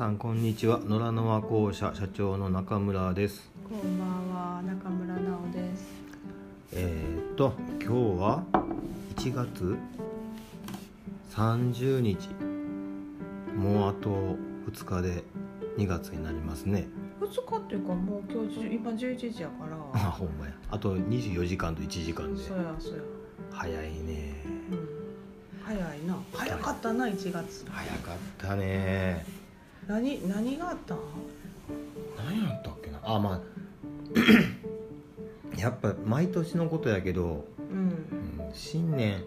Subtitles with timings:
[0.00, 5.84] さんこんにちは野良ノア校舎社長の中村ですこんばんは、中村直です。
[6.72, 8.42] えー、っと今日は
[9.16, 9.76] 1月
[11.36, 12.30] 30日
[13.54, 14.38] もうあと
[14.70, 15.22] 2日で
[15.76, 16.88] 2月になりますね
[17.20, 19.76] 二日っていうか、もう今日今十一時やから。
[20.00, 23.02] あほんまやあと24時間と1時間でそうや、そうや。
[23.50, 24.88] 早いねうん。
[25.62, 26.16] 早いな。
[26.32, 27.66] 早かったな、一月。
[27.68, 29.39] 早かったね
[29.90, 30.98] 何、何があったん？
[32.16, 33.00] 何やったっけな？
[33.02, 33.40] あまあ
[35.58, 37.78] やっぱ毎年のことやけど、うん。
[37.78, 37.94] うん
[38.52, 39.22] 新年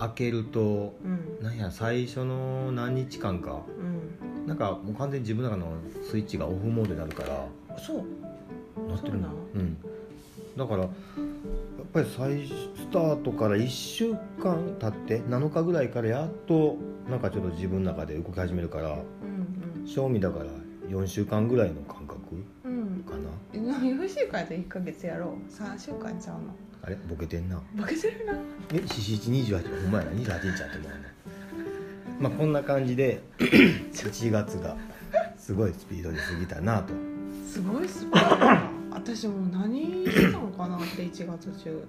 [0.00, 1.44] 明けるとうん。
[1.44, 4.46] なんや最初の何日間かうん。
[4.48, 7.46] なんかもう完全に自分の中のスイッチがオフモードになるから
[7.78, 7.98] そう。
[8.88, 9.28] なってるの？
[9.28, 9.76] そううん
[10.56, 10.90] だからやっ
[11.92, 16.76] ぱり最スタートから1週間経って7日ぐらいからやっと
[17.08, 19.00] なんかちょっと自分の中で動き始めるからうん。
[19.86, 20.46] 賞味だから
[20.88, 22.18] 4週間ぐらいの感覚
[22.64, 22.72] うん。
[22.72, 23.02] うん。
[23.04, 23.30] かな？
[23.52, 25.50] え、な、四週間で一ヶ月やろう。
[25.52, 26.54] 三週間ちゃうの？
[26.82, 26.96] あれ？
[27.08, 28.34] ボケてんな負けてるな。
[28.72, 29.62] え四七二十八？
[29.68, 30.32] ほんまやな28日や
[30.68, 30.94] ってもうね
[32.20, 34.76] まあこんな感じで 1月が
[35.38, 36.92] すごいスピードで過ぎたなと
[37.46, 38.70] すごいスピードだ。
[38.92, 41.84] 私もう何したのかなって一月中。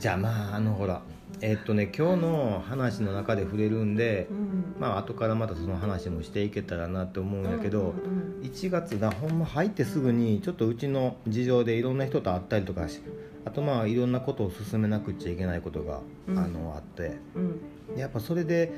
[0.00, 1.02] じゃあまああのほら
[1.44, 4.76] えっとね今日の話の中で触れるんでうん。
[4.78, 13.00] まあ後からまたその話もしていけたらなと思うんやけど、うんうん1月だほんま入ってすぐにちょっとうちの事情でいろんな人と会ったりとかし
[13.44, 17.60] あとまあいろんなことを進めなくちゃいけないことが、うんあのあってうん。
[17.96, 18.72] やっぱそれで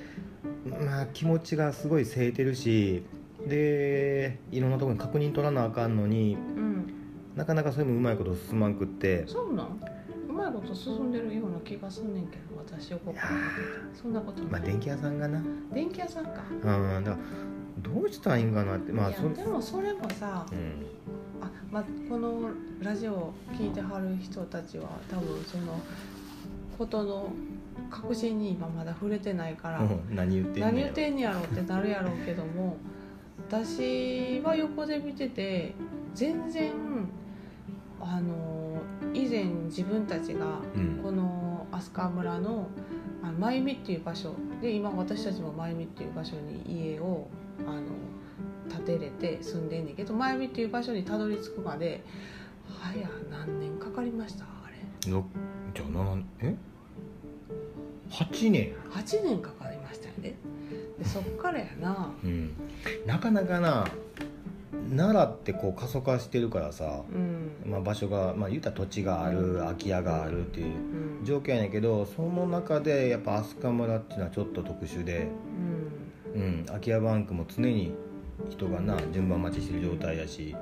[0.84, 3.04] まあ気持ちがすごいせいてるし
[3.46, 6.94] でいろんなところに確認取らなあかんのにうん。
[7.36, 9.66] なかなかそれもうまいこと進まんくってそうなん？
[9.66, 10.03] う
[10.34, 13.12] まいこと進んでるような気がすんねんけど私よく。
[13.94, 15.42] そんなことない、まあ電気屋さんがな。
[15.72, 17.16] 電気屋さんか、うんだから
[17.78, 18.92] どうしたらいいんかなって。
[18.92, 20.86] まあそでもそれもさうん。
[21.40, 22.50] あ、まあ、この
[22.80, 25.80] ラジオを聞いてはる人たちは多分その
[26.78, 27.32] ことの
[27.90, 30.72] 確信に今まだ触れてないから、うん何言ってんねやろ。
[30.72, 32.76] 何言ってんねやろってなるやろうけども
[33.48, 35.74] 私は横で見てて
[36.14, 36.72] 全然
[38.00, 38.63] あの
[39.14, 41.00] 以前自分たちがうん。
[41.02, 42.68] この飛鳥村の
[43.38, 47.26] 真由美っていう場所で今私たちも真由美っていう場所に家を
[47.66, 47.82] あの
[48.84, 52.02] 建てれて住んでんねんけど真由美っていう場所にたどり着くまで
[52.80, 54.44] はや何年かかりました？
[54.44, 54.46] あ
[55.06, 55.10] れ。
[55.10, 55.24] の
[55.74, 56.54] じゃあ7え
[58.10, 58.72] ？8年。
[58.92, 60.34] 8年かかりましたよね。
[60.98, 62.12] でそっからやな。
[62.22, 62.52] うん。
[63.06, 63.84] なかなかな
[64.90, 67.70] 奈良ってこう過疎化してるからさ、うん。
[67.70, 71.24] まあ、場所が、まあ、言うたら土地がある、空き家があるっていううん。
[71.24, 75.28] 状況やねんけどその中でやっぱ飛鳥村っていうのはちょっと特殊で、
[76.34, 76.40] うん。
[76.40, 77.94] うん、空き家バンクも常に
[78.50, 80.54] 人がな順番待ちしてる状態やし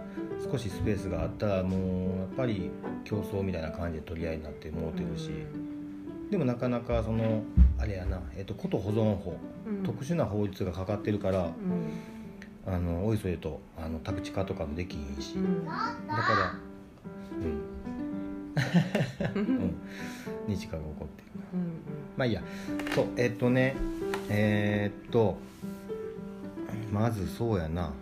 [0.51, 2.71] 少しスペースがあったらもうやっぱり
[3.05, 5.31] 競争みたいな感じで取り合いになってもうてるし、
[6.31, 7.43] でもなかなかその
[7.79, 9.83] あれやな、えっとこと保存法、うん。
[9.83, 11.53] 特殊な法律がかかってるからうん
[12.67, 15.65] あのおいそれとあの宅地化とかもできひんし、うん。
[15.67, 16.55] だから
[19.35, 19.75] うん、うん、
[20.55, 21.41] 日華が起こってる。
[21.55, 21.61] うん。
[22.17, 22.43] まあいいや。
[22.95, 23.75] そうえっとね
[24.29, 25.39] えーっと
[26.93, 27.93] まずそうやな。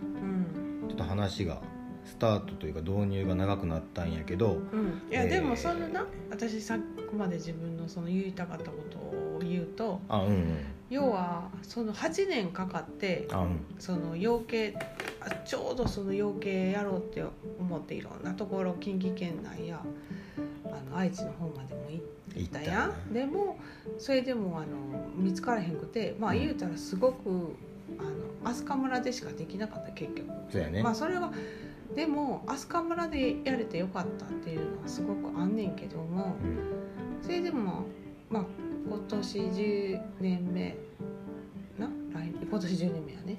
[0.82, 0.88] うん。
[0.88, 1.62] ちょっと話が
[2.04, 5.02] スタートというか導入が長くなったんやけどうん。
[5.10, 6.78] いやえーでもそのな私さっ
[7.08, 10.56] きまで自分のその言いたかったことを言うとあうんうん
[10.90, 13.28] 要はその8年かかって
[13.78, 14.74] その養鶏
[15.20, 17.24] あちょうどその養鶏やろうって
[17.60, 19.80] 思っていろんなところ近畿圏内や
[20.66, 22.00] あの愛知の方までも行
[22.34, 23.12] 行ったやん。
[23.12, 23.58] でも
[23.98, 24.66] それでもあの
[25.16, 27.54] 見つからへんくてまあ言うたらすごく
[27.98, 28.02] あ
[28.48, 30.28] の飛鳥村でしかできなかった結局。
[30.50, 31.32] そうやね、まあそれは
[31.94, 36.58] でも飛鳥村でやれてよかったっていうのはすごくあんねんけどもうん。
[37.22, 37.84] それでも
[38.28, 38.44] まあ
[38.86, 40.76] 今年10年目
[41.78, 41.88] な？
[42.12, 43.38] 来今年10年目やね。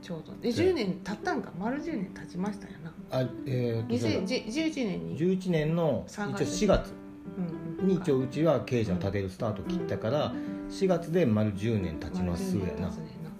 [0.00, 0.32] ちょうど。
[0.40, 1.52] でそうや10年経ったんか。
[1.58, 2.92] 丸10年経ちましたよな。
[3.10, 4.18] あえーっとそうだ。
[4.20, 6.64] 2011年に、11年の一応3月。
[6.64, 6.92] 4月
[7.82, 10.34] に一応うちは経営者を立てるスタート切ったから
[10.68, 12.70] 4月で丸10年経ちますやな。
[12.70, 13.30] 丸10年経つねんな。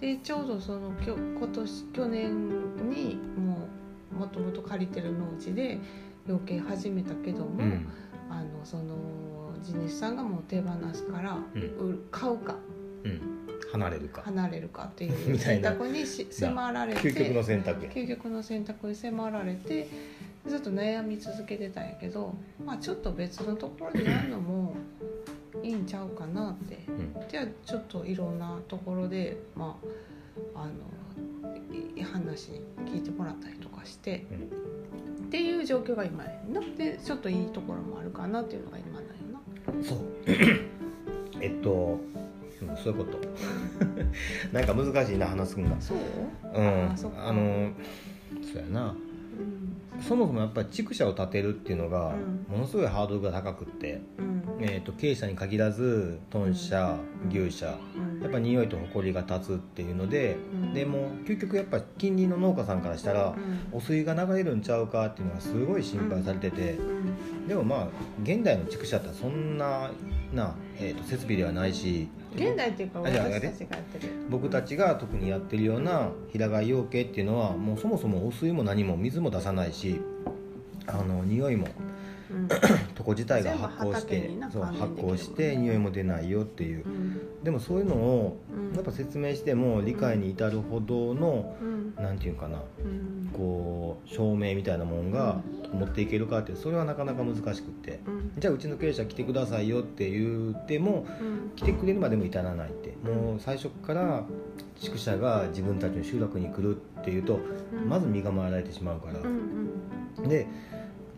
[0.00, 2.48] でちょうどそのきょ今年去年
[2.90, 3.68] にも
[4.12, 5.78] うもともと借りてる農地で
[6.26, 7.88] 養鶏始めたけども、うん。
[8.30, 8.94] あのその
[9.62, 12.04] 地主さんがもう手放すから、うん。
[12.10, 12.56] 買うか。
[13.04, 13.20] うん。
[13.70, 14.22] 離れるか。
[14.22, 15.70] 離れるかっていう みたいな。
[15.70, 17.90] 選択にし迫られて究極の選択や。
[17.90, 19.88] 究極の選択に迫られて
[20.46, 24.74] ずっと悩み続けてたんやけど、まあ、ちょっと別のところでやるのも
[25.62, 26.78] いいんちゃうかなって。
[26.88, 27.28] うん。
[27.28, 29.78] じゃあちょっといろんなところで、ま
[30.54, 30.72] あ、あの
[31.96, 32.50] い話
[32.84, 35.26] 聞いてもらったりとかして、うん。
[35.26, 36.60] っていう状況が今やな。
[36.76, 39.21] でちょっといいところもあるかなっていうのが今なんよな。
[39.82, 39.98] そう。
[41.40, 41.98] えっと
[42.62, 43.18] うんそういうこと。
[44.52, 45.70] なんか難しいな話すんが。
[45.80, 45.98] そう？
[46.54, 46.90] うん。
[47.18, 47.70] あの
[48.52, 48.94] そうやな。
[49.96, 50.02] うん。
[50.02, 52.56] そもそもやっぱり畜舎を建てるっていうのがうん。
[52.56, 54.42] ものすごいハードルが高くって、うん。
[54.60, 57.36] えー、と経営者に限らず豚舎うん。
[57.36, 58.22] 牛舎うん。
[58.22, 60.72] やっぱ匂いと埃が立つっていうので、うん。
[60.74, 63.76] でも究極やっぱ近隣の農家さんからしたら、うん。
[63.76, 67.11] お水が流れるんちゃうかっていうのがすごい心配されてて、うん
[67.48, 67.88] でもまあ
[68.22, 69.90] 現代の畜舎ってそんな
[70.32, 74.12] な、えー、と設備ではないし現代っていうか私たちがやってる。
[74.30, 80.00] 僕たちが特にやってるような平飼い養鶏っていうのはもうそもそもお水も何も水も出さないし
[80.86, 81.68] あの匂いも
[82.32, 82.48] うん。
[82.98, 86.84] 床自体が発酵してそう発酵して匂いも出ないよっていう。
[86.84, 87.44] うん。
[87.44, 88.74] でもそういうのをうん。
[88.74, 91.94] やっぱ説明しても理解に至るほどのうん。
[91.96, 93.30] なんていうかなうん。
[93.32, 95.40] こう証明みたいなもんが
[95.72, 98.00] 持っていけるかってそれはなかなか難しくって。
[98.06, 98.32] うん。
[98.38, 101.50] じゃあうちの経営者来てくださいよって言ってもうん。
[101.56, 102.96] 来てくれるまでも至らないって。
[103.02, 104.24] もう最初から
[104.76, 107.40] 宿舎が自分たちの集落に来るっていうと
[107.72, 107.88] うん。
[107.88, 109.14] まず身構えられてしまうから。
[110.28, 110.46] で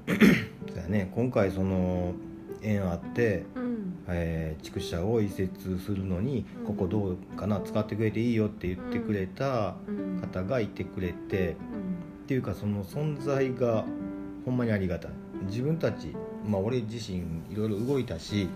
[0.06, 2.12] そうやね今回その
[2.62, 3.64] 縁あってうん。
[4.08, 6.66] えー畜舎を移設するのにうん。
[6.66, 10.20] ここどうかな使ってくれていいよって言ってくれたうん。
[10.20, 11.54] 方がいてくれてうん。
[11.54, 11.56] っ
[12.26, 13.84] ていうかその存在が
[14.44, 15.10] ほんまにありがたい。
[15.46, 16.14] 自分たち
[16.46, 17.18] まあ俺自身
[17.50, 18.48] いろいろ動いたし、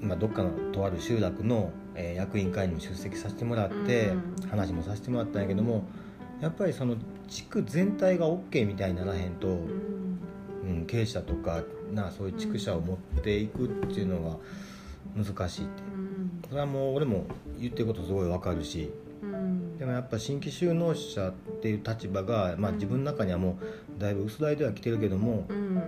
[0.00, 4.08] まあ、どっかのとある集落の、えー役員会にも出席させてもらって
[4.42, 4.48] うん。
[4.48, 5.84] 話もさせてもらったんやけども
[6.40, 6.96] やっぱりその
[7.28, 9.46] 地区全体が OK みたいにならへんと、
[10.62, 11.62] うんうん、経営者とか
[11.92, 14.36] なそういう畜舎を持っていくっていうのが
[15.16, 15.98] 難しいってう。
[15.98, 16.42] ん。
[16.48, 17.26] それはもう俺も
[17.58, 18.90] 言ってることすごいわかるし。
[19.22, 19.78] うん。
[19.78, 22.76] でもやっぱ新規就農者っていう立場が、まあ、うん。
[22.76, 23.58] 自分の中にはも
[23.96, 25.82] うだいぶ薄らいでは来てるけどもうん。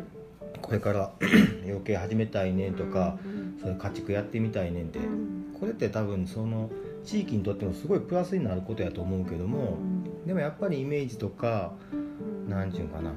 [0.61, 1.13] これから
[1.67, 3.61] 養鶏始めたいねんとか、うん。
[3.61, 4.99] そういう家畜やってみたいねんって。
[4.99, 5.35] うん。
[5.59, 6.71] これって多分その
[7.05, 9.79] 地域にとってもすごいプラスになることやと思うけども
[10.27, 13.11] でもやっぱりイメージとかうんなんていうんかな、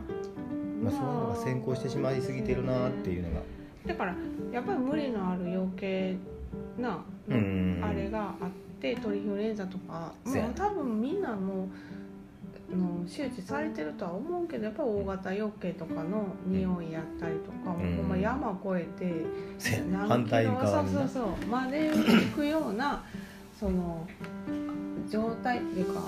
[0.81, 3.41] まあ、そういうのが先行してしまいすぎてるなっていうのが。
[3.85, 4.15] だから
[4.51, 6.17] やっぱり無理のある養鶏
[6.77, 7.81] な、うん。
[7.83, 11.67] あれがあって鳥インフルエンザとかもそう多分みんなも
[12.69, 17.95] うの周知されてるとは思うけどやっぱり大型養鶏とかの匂いやったりとか、うん。
[17.95, 23.03] ほんま山越えて何反対キロそうそうそうまで行くような
[23.57, 24.05] その
[25.09, 26.01] 状態っていうか、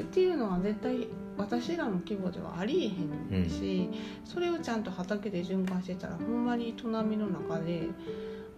[0.00, 2.92] っていうのは絶対私らの規模ではあり
[3.32, 3.88] えへんし、
[4.24, 6.72] それをちゃんと畑で循環してたらほんまに営
[7.04, 7.88] みの中で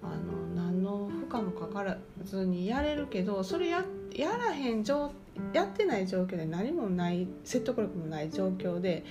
[0.03, 3.85] あの何の負荷もかからずにやれるけどそれや
[4.15, 5.13] やらへん状
[5.53, 9.05] やってない状況で何もない説得力もない状況で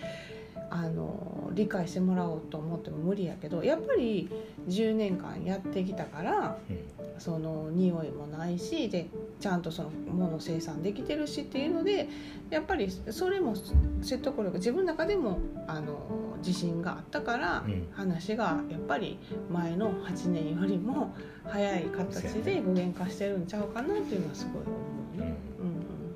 [0.75, 4.27] あの理解してもらおうと思っても無理やけどやっぱり
[4.67, 6.79] 10年間やってきたからうん。
[7.19, 9.07] その匂いもないしで
[9.39, 12.09] ちゃんとそのもの生産できてるしっていうので
[12.49, 13.53] やっぱりそれも
[14.01, 15.99] 説得力自分の中でもあの
[16.39, 17.87] 自信があったから、うん。
[17.93, 19.19] 話がやっぱり
[19.51, 21.15] 前の8年よりも
[21.45, 24.73] 早い形で具現化してるんちゃうかなっていうのはすごい思
[25.15, 25.35] うね。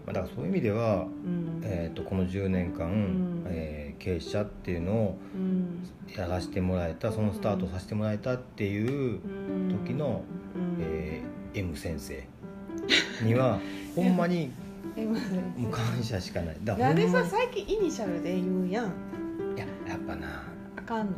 [0.06, 1.58] まあだからそういう意味では、うん。
[1.58, 3.44] うんえー、とこの10年間、ん。
[3.46, 5.84] えー経営者っていうのをうん
[6.16, 9.80] やらせてもらえたそのスタートさせてもらえたっていう、うん。
[9.86, 10.24] 時の
[10.56, 10.77] うん。
[10.82, 12.24] えー M 先生
[13.24, 13.60] には
[13.96, 14.51] ほんまに
[15.58, 16.58] もう感謝しかない。
[16.63, 18.86] だからさ最近イニシャルで言うやん。
[19.56, 20.44] いややっぱな。
[20.75, 21.12] あかんの？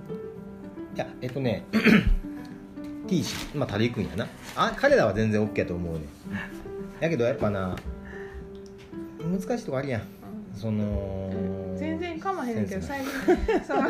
[0.95, 1.65] いやえっとね
[3.07, 4.27] T 氏まあタリー君やな。
[4.55, 6.01] あ彼らは全然 OK やと思うね
[7.01, 7.75] やけどやっぱな
[9.21, 10.01] 難しいとこあるやん
[10.55, 11.31] その
[11.75, 13.81] 全然かまへんけど先最近その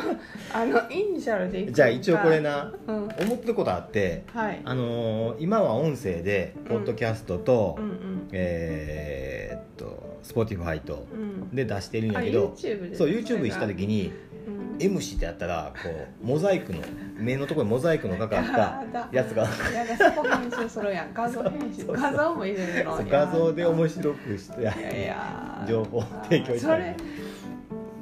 [0.53, 2.95] あのイニシャルでいくじゃあ一応これなうん。
[2.95, 4.61] 思ってることあってはい。
[4.63, 8.27] あのー今は音声でポッドキャストと、うんうん。
[8.31, 11.55] えーっと Spotify とうん。
[11.55, 14.11] で出してるんあやけど YouTube でそう YouTube した時に
[14.47, 14.81] うん。
[14.81, 16.79] M 氏ってやったらこうモザイクの
[17.17, 18.45] 目のところにモザイクのかかっ
[18.91, 19.43] たやつが。
[19.43, 21.13] やだそこ編集するやん。
[21.13, 21.85] 画像編集。
[21.87, 26.95] 画像も入れるの画像で面い白くしてや情報提供したいそれ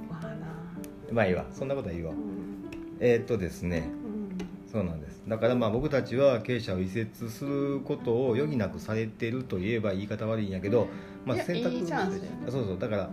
[0.09, 0.35] まあな。
[1.11, 1.45] まあいいわ。
[1.51, 2.11] そんなことはいいわ。
[2.11, 2.17] うん。
[2.99, 3.89] えーっとですね。
[4.05, 4.07] う
[4.67, 4.71] ん。
[4.71, 5.17] そうなんです。
[5.27, 10.87] だからまあ僕たちは経営者を移設することを余儀なくされてるといえば言い方悪いんやけど、
[11.27, 13.09] まあ、選択いいそうそうだから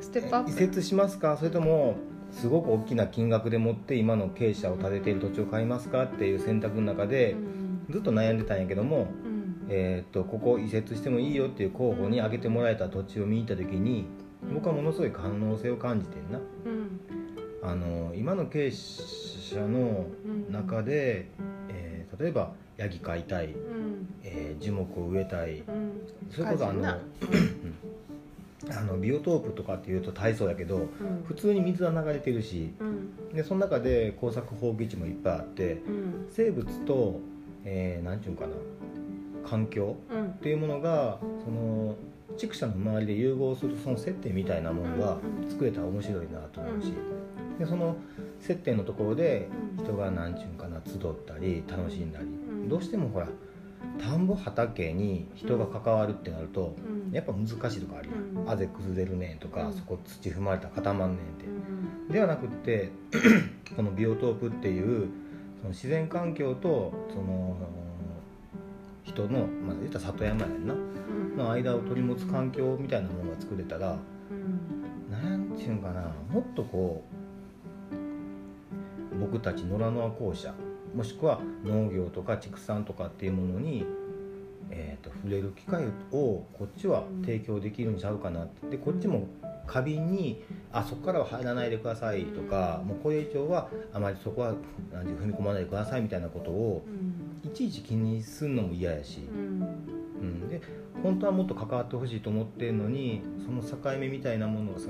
[0.00, 0.50] ステップアップ。
[0.50, 1.36] 移設しますか？
[1.36, 1.96] それとも
[2.30, 9.38] すごく大きな金額でもって今の経営者を建てている土地を買いますかっていう選択の中でうんずっと悩んでたんやけどもうん。
[9.70, 14.06] えー、とここ移設してもいいよっていう候補に挙げてもらえた土地を見に行った時に
[14.54, 16.38] 僕はものすごい可能性を感じてんな。
[16.38, 17.00] うん。
[17.62, 20.06] あの今の経営者の
[20.50, 21.30] 中で、
[21.68, 24.14] えー例えばヤギ飼いたい、うん。
[24.22, 26.00] えー樹木を植えたいうん。
[26.30, 26.98] それこそあのな
[28.70, 31.24] あのビオトープとかっていうと大層やけどうん。
[31.26, 33.34] 普通に水は流れてるしうん。
[33.34, 36.28] でその中で耕作放棄地もいっぱいあってうん。
[36.30, 37.20] 生物と、
[37.64, 38.54] えー、ていうのかな
[39.48, 40.26] 環境うん。
[40.26, 41.96] っていうものがその
[42.36, 46.92] 畜舎の周りで融合するその接点みたいなものがうん作れたら面白いなと思うし
[47.58, 47.96] でその
[48.40, 49.84] 接点のところでうん。
[49.84, 52.68] 人が何ちゅうんかな集ったり楽しんだりん。
[52.68, 53.28] どうしてもほら
[54.00, 57.12] 田んぼ畑に人が関わるってなるとうん。
[57.12, 58.44] やっぱ難しいとこあるやうん。
[58.44, 59.72] んあぜ崩れるねんとかうん。
[59.72, 61.46] そこ土踏まれたら固まんねんって。
[61.46, 62.12] うん。
[62.12, 62.90] ではなくって
[63.76, 65.08] このビオトープっていう
[65.60, 67.56] その自然環境とその
[69.04, 70.74] 人の、まあ、言ったら里山やんな。
[70.74, 70.98] うん
[71.38, 73.96] の間を取り持つ環境みたいなものが作れたら
[74.30, 75.10] うん。
[75.10, 77.02] なんていうんかなもっとこ
[79.12, 80.54] う僕たち野良ノア校舎
[80.94, 83.84] もしくは農業とか畜産とかっていうものに、
[84.70, 88.68] えー、と触れる機会をこっちは提供できるんちゃうかなって。
[88.68, 89.26] でこっちも
[89.66, 90.42] 過敏に
[90.72, 94.54] 「あそこからは入らないでください」とか「もうこれ以上はあまりそこは
[94.92, 97.50] 踏み込まないでください」みたいなことをうん。
[97.50, 99.20] いちいち気にするのも嫌やし。
[99.20, 100.60] うんうん、で
[101.02, 104.86] 本当はもっと関わってほしいと思ってるのにその境目みたいなものが境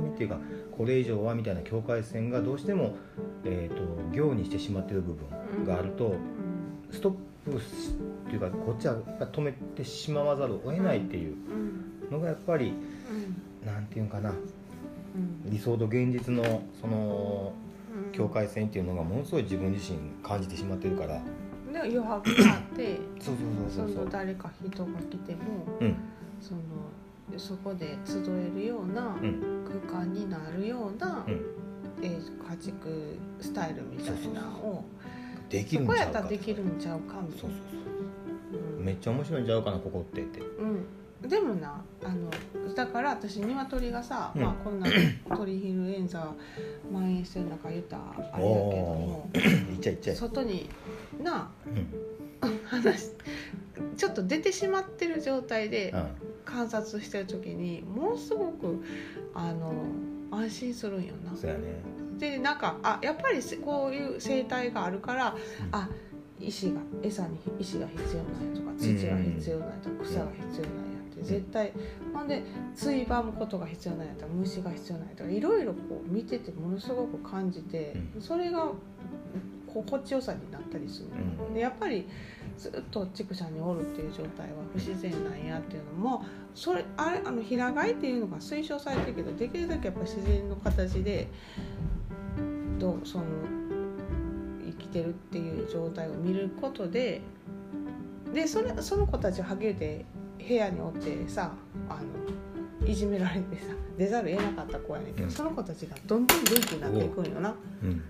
[0.00, 0.38] 目っていうか
[0.76, 2.96] これ以上はみたいな境界線がどうしても、
[3.44, 6.14] えー、と行にしてしまってる部分があると
[6.90, 7.14] ストッ
[7.52, 7.64] プし
[8.26, 12.10] っていうかこっちは止めてしまわざるを得ないっていううん。
[12.10, 12.72] のがやっぱり
[13.62, 13.66] うん。
[13.66, 15.50] なんていうんかなうん。
[15.50, 17.52] 理想と現実のその
[17.94, 18.12] うん。
[18.12, 21.20] 境界線っていうのがものすごい自分自身感じてしまってるから
[21.74, 23.34] で余白があってそう
[23.68, 24.04] そそうそうそう。
[24.04, 25.40] の誰か人が来ても
[25.80, 25.96] うん。
[26.40, 26.60] その
[27.36, 29.64] そこで集えるようなうん。
[29.88, 31.40] 空間になるような、うん。
[32.02, 34.84] えー家畜スタイルみたいなのを
[35.48, 37.58] できそこやるんちゃうかったらできるんちゃうかみたそういそ
[38.58, 38.82] うな、そう。
[38.82, 40.40] めっちゃ面白いんちゃうかなここってって。
[40.40, 42.30] うん、でもなあの
[42.74, 44.42] だから私鶏がさ、うん。
[44.42, 44.86] まあ、こんな
[45.36, 46.32] 鳥インフルエンザ
[46.92, 48.02] 蔓延してる中言ったら
[48.32, 50.16] あれやけどもいっちゃいっちゃい。
[50.16, 50.68] 外に
[51.24, 53.10] なうん話
[53.96, 56.34] ちょっと出てしまってる状態でうん。
[56.44, 58.84] 観察してる時にものすごく
[59.34, 59.72] あの
[60.30, 61.34] 安心するんよな。
[61.34, 61.80] そうやね。
[62.18, 65.36] でなんかあやっぱりせこういう生態があるから、
[65.72, 65.88] あ
[66.38, 71.72] 石が餌に石が必要ないとか土が必要ないとか草が必要ないやって絶対
[72.12, 72.42] ほんで
[72.74, 78.20] ついばむことが必要ないやったら虫が必要ないとかいろいろこう見ててものすごく感じて、うん。
[78.20, 78.70] それが
[79.74, 81.08] 心地よさになったりする、
[81.46, 81.54] うん。
[81.54, 82.06] でやっぱり
[82.56, 91.28] ずっと畜舎におるっていう状態は不自然なんやっていうのもそれあれあの平飼いっていうのが推奨されてるけどできるだけやっぱ自然の形で
[92.78, 93.24] どうその
[94.64, 97.20] 生きてるっていう状態を見ることで
[98.32, 100.04] でそれその子たちをはげて
[100.38, 101.52] 部屋におってさ
[101.88, 101.94] あ
[102.82, 105.30] のいじめられてさ出ざるを得なかった子やねんけど、うん。
[105.30, 107.54] その子たちがどんどん元気になっていくんよな。
[107.82, 108.02] うん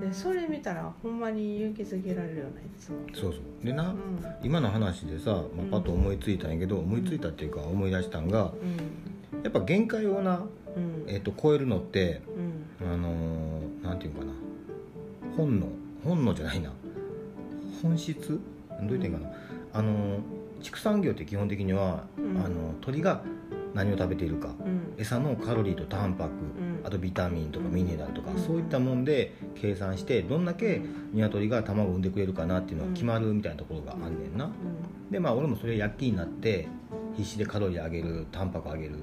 [0.00, 2.90] でそれ見たらほんまに勇気づけられるよねいつ。
[2.90, 2.98] も。
[3.12, 3.66] そうそう。
[3.66, 3.96] でなうん。
[4.42, 8.52] 今の話でさ、まあ、パッと思いついたんやけど、思いついたっていうか思い出したんが
[9.32, 9.42] うん。
[9.42, 10.44] やっぱ限界をな、
[10.76, 11.04] うん。
[11.08, 12.22] えっと超えるのって
[12.80, 12.92] うん。
[12.92, 14.32] あのーなんていうかな
[15.36, 15.66] 本能
[16.04, 16.72] 本能じゃないな。
[17.82, 18.28] 本質？
[18.28, 18.40] どう
[18.88, 19.30] 言ってんかな。
[19.72, 20.20] あのー
[20.60, 22.44] 畜産業って基本的には、うん。
[22.44, 23.22] あの鳥が
[23.74, 24.48] 何を食べているか。
[24.48, 24.94] うん。
[24.96, 26.32] 餌のカロリーとタンパク、ん
[26.88, 28.38] あとビタミンとかうんミネラルとか、うん。
[28.38, 30.80] そういったもんで計算してどんだけ
[31.12, 34.50] 鶏が卵を産んでくれるかなっていうのが決まるみたいなところがあんねんな、
[35.10, 36.66] でまあ俺もそれ躍起になって
[37.16, 38.96] 必死でカロリー上げるタンパク上げる。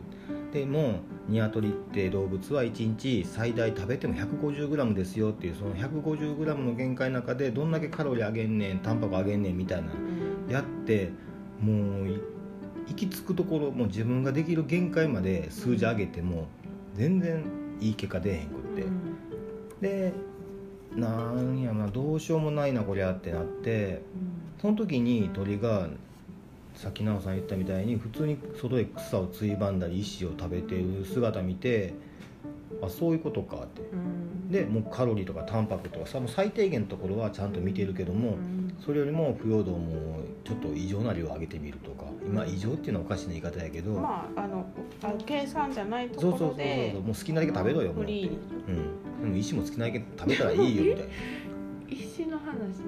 [0.51, 10.51] でも鶏って動物は1日最大食べても 150g ですよっていうその 150g の限界の中でどんだけカロリー上げんねんタンパク上げんねんみたいなうん。
[10.51, 11.11] やって
[11.59, 12.21] もうい
[12.87, 16.47] 行き着くところもう自分ができる限界まで数字上げても
[16.93, 17.43] 全然
[17.81, 18.57] いい結果出えへんくっ
[19.81, 20.13] て、で
[20.95, 24.01] なんやろなどうしようもないなこりゃってなって
[24.61, 25.89] その時に鳥が
[26.75, 31.93] さっき奈緒さん言ったみたいに普通に外で草をついばんだり石を食べてる姿見て
[32.81, 33.81] あそういうことかって。
[33.81, 34.51] うん。
[34.51, 38.65] でもうカロリーとかタンパクとかさもう最低限のところはちゃんと見てるけども、うん。
[38.83, 44.65] それよりも腐葉土もちょっと異常な量上げてみるとか今異常っていうのはおかしな言い方やけど、まああの
[45.01, 51.11] あの計算じゃないとこそうそうそうろでそうもう好きなだけ食べろよもううん、でも石も好きなだけ食べたらいいよみたいな。
[51.89, 52.81] 石の話。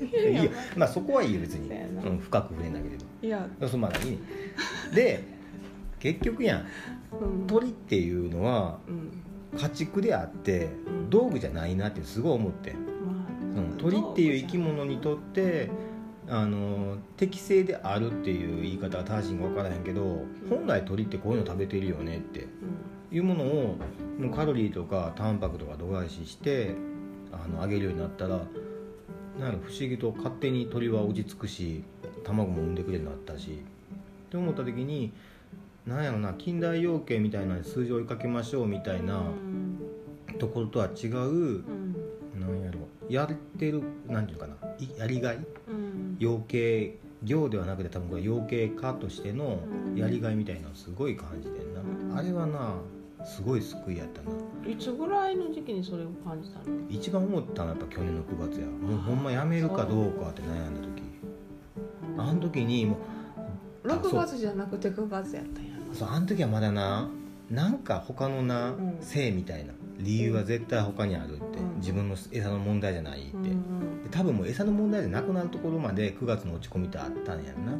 [0.00, 0.50] いいよ。
[0.76, 1.68] まあそこはいいよ別に、
[2.02, 4.18] そうん、深く触れなけれいや、ばそうまあいいね。
[4.94, 5.24] で
[6.00, 6.66] 結局やん。
[7.20, 11.10] うん、鳥っていうのはうん、家畜であってうん。
[11.10, 15.70] 道具じゃないなってすごい思って、まうん、鳥っていう生き物にとって
[16.28, 22.46] あの適正であるっていう言い方が正しいんか分からへんけど本来鳥ってこういうの食べてるよねって
[23.10, 23.76] ういうものを
[24.18, 26.76] もうカロリーとかタンパクとか度外視して
[27.32, 28.42] あの上げるようになったら
[29.40, 31.82] なん不思議と勝手に鳥は落ち着くし
[32.22, 35.12] 卵も産んでくれるようになったしって思った時に
[35.86, 39.78] なんやろな近代養鶏みたいな数字を追いかけましょうみたいなうん。
[40.38, 41.94] ところとは違ううん。
[42.38, 45.38] なんやろやってるなんていうかないやりがい？
[45.68, 46.16] うん。
[46.18, 49.58] 養鶏業ではなくて多分これ養鶏家としての
[49.94, 52.18] やりがいみたいなのすごい感じてんな、うん。
[52.18, 52.74] あれはな
[53.24, 54.30] すごい救いやったな。
[54.70, 56.64] いつぐらいの時期にそれを感じたの？
[56.88, 58.66] 一番思ったのはやっぱ去年の9月や。
[58.66, 61.02] もうほんまやめるかどうかって悩んだ時。
[62.16, 62.96] あの時にも
[63.84, 67.08] うあ6月じゃなくて9月やったんやなそうあの時はまだな
[67.50, 68.98] なんか他のな、うん。
[69.00, 71.76] 性みたいな理由は絶対他にあるって、うん。
[71.78, 73.36] 自分の餌の問題じゃないって、
[74.10, 77.72] 多分もう餌の問題じゃなくなるところまで9月の落ち込みってあったんやんな。
[77.72, 77.78] あっ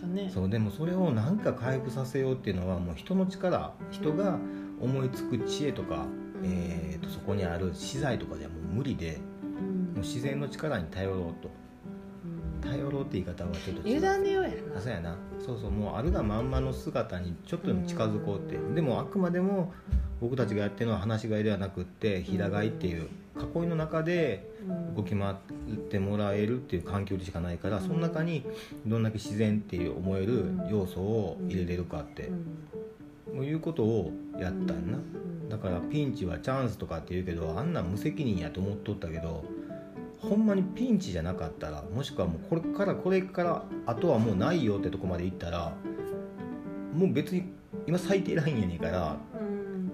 [0.00, 0.30] たね。
[0.32, 4.38] そうでもそれをなんか回復させようっていうのはもう人の力人が
[4.80, 6.06] 思いつく知恵とか、
[6.40, 6.48] うん。
[6.48, 9.94] えー、とそこにある資材とかではもう無理でうん。
[9.94, 11.48] もう自然の力に頼ろうと。
[11.48, 11.67] うん
[12.60, 14.22] 頼ろうって言い方はちょっと委違う。
[14.22, 15.16] ねようやなあそうやな。
[15.38, 19.72] そうそうもうあるがまんまの姿にちょっとでも近づこうって、でもあくまでも
[20.20, 23.08] 僕たちがやってるのは話し飼いではなくって平飼いっていう
[23.54, 25.34] 囲いの中でうん動き回っ
[25.88, 27.82] てもらえるっていう環境でしかないから、うん。
[27.82, 28.44] その中に
[28.86, 32.30] どんだけ自然っていう思える要素を入れれるかって
[33.32, 35.48] う、いうことをやったんな、うん。
[35.48, 39.44] だからピンチはチャンスとかって言うけどあんなん無責任やと思っとったけど
[40.20, 45.72] ほんまにピンチじゃなかったらもしくはもうこれからこれからあとはもうないよってとこまで行ったら
[46.92, 47.52] もう別に
[47.86, 49.90] 今最低ラインやねんからうん。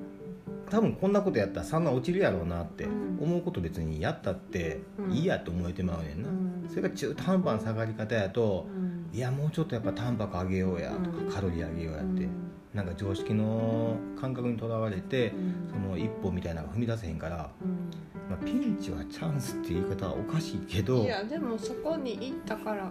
[0.70, 3.18] 多分こんなことやったら3が落ちるやろうなってうん。
[3.20, 5.12] 思うこと別にやったってうん。
[5.12, 6.66] いいやと思えてまうねんな、うん。
[6.68, 9.16] それが中途半端な下がり方やとうん。
[9.16, 11.28] いやもうちょっとやっぱタンパク上げようやとうん。
[11.28, 12.24] かカロリー上げようやって。
[12.24, 12.30] うん
[12.74, 15.70] なんか常識の感覚にとらわれてうん。
[15.70, 17.90] その一歩みたいなのが踏み出せへんから、うん。
[18.28, 22.90] まあ、ピンチはチャンスっていう言い方はおかしいけどいやでもそこに行ったから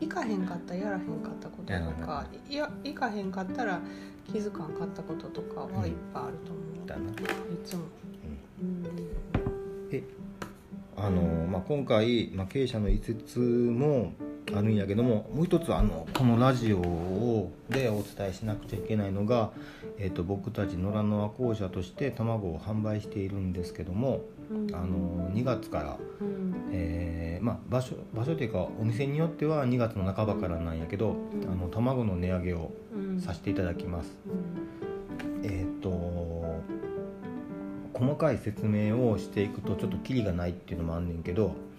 [0.00, 3.80] 行かへんかったやらへんかったこととかいや行かへんかったら
[4.30, 7.10] 気づかんかったこととかはいっぱいあると思う、だな。
[7.10, 7.14] い
[7.64, 7.82] つも、
[8.60, 8.84] うん。
[10.96, 14.12] あの、まあ、今回、まあ、経営者の5つも
[14.52, 19.52] あるんやけどももう一つあのこのラジオをでお伝えしなくちゃいけないのが、
[19.98, 24.74] えー、と僕たち野良の和光社として卵を販売しているんですけども、うん。
[24.74, 26.70] あの2月から、うん。
[26.72, 31.50] えーまあ、場所場所というかお店によっては2月の半ばからなんやけど、うん。
[31.50, 33.20] あの卵の値上げをうん。
[33.20, 34.12] させていただきます。
[34.26, 35.50] うん。
[35.50, 36.62] えっ、と
[37.94, 41.73] 細かい説明をしていくとちょっとキリがないっていうのもあんねんけど、うん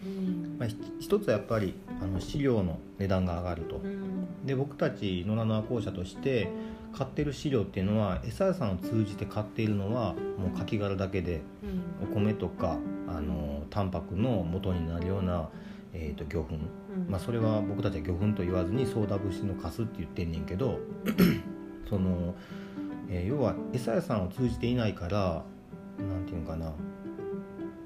[0.58, 3.78] まあ、ひ一つはやっぱりあの飼料の値段が上がると。
[3.78, 4.46] うん。
[4.46, 6.50] で僕たち野良の校舎として
[6.94, 11.42] 買ってる飼料っていうのは餌屋さんを通じて買っているのはもうカキ殻だけで
[12.02, 12.12] うん。
[12.12, 15.50] お米とかあのタンパクの元になるような、
[15.94, 17.10] えー、と魚粉、うん。
[17.10, 20.80] まあ、それは僕たちは魚粉と言わずにソーダ節のカスって言ってんねんけど
[21.90, 22.36] その、
[23.10, 25.44] えー要は餌屋さんを通じていないから
[26.00, 26.74] なんていうのかな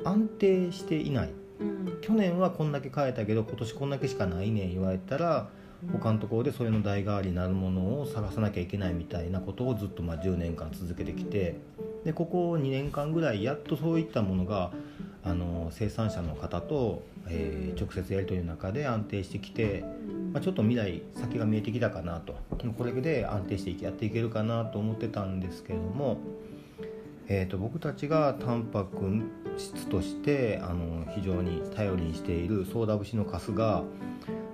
[0.05, 1.97] 安定していないうん。
[2.01, 5.49] 去年はこんだけ買えたけど今年こんだけしかないねん言われたら
[5.93, 11.55] 他のところでそれの代替わりになるものを探さなきゃいけないみたいなことをずっとまあ10年間続けてきて
[12.03, 14.71] でここ2年間ぐらいやっとそういったものが
[15.23, 19.83] あの生産者の方と、えー直接やり取りの中で安定してきて、
[20.33, 22.35] まあ、ちょっと未来先が見えてきたかなと。
[22.77, 26.17] これで安定してやっていけるかなと思ってたんですけれども、
[27.31, 28.97] えー、と僕たちがタンパク
[29.55, 33.83] 質としてあの非常に頼りにしているソーダ節のカスが、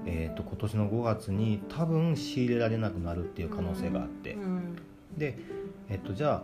[0.06, 4.76] えー、と今年の5月に多分仕入れられなくなるっていう可能性があって、うん。
[5.18, 5.38] で、
[5.90, 6.44] えっと、じゃあ、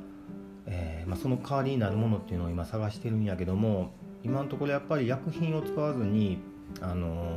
[0.67, 3.91] えーまあ、その代わりになるものっていうのを今探してるんやけども
[4.23, 6.39] 今のところやっぱり薬品を使わずに
[6.79, 7.35] あの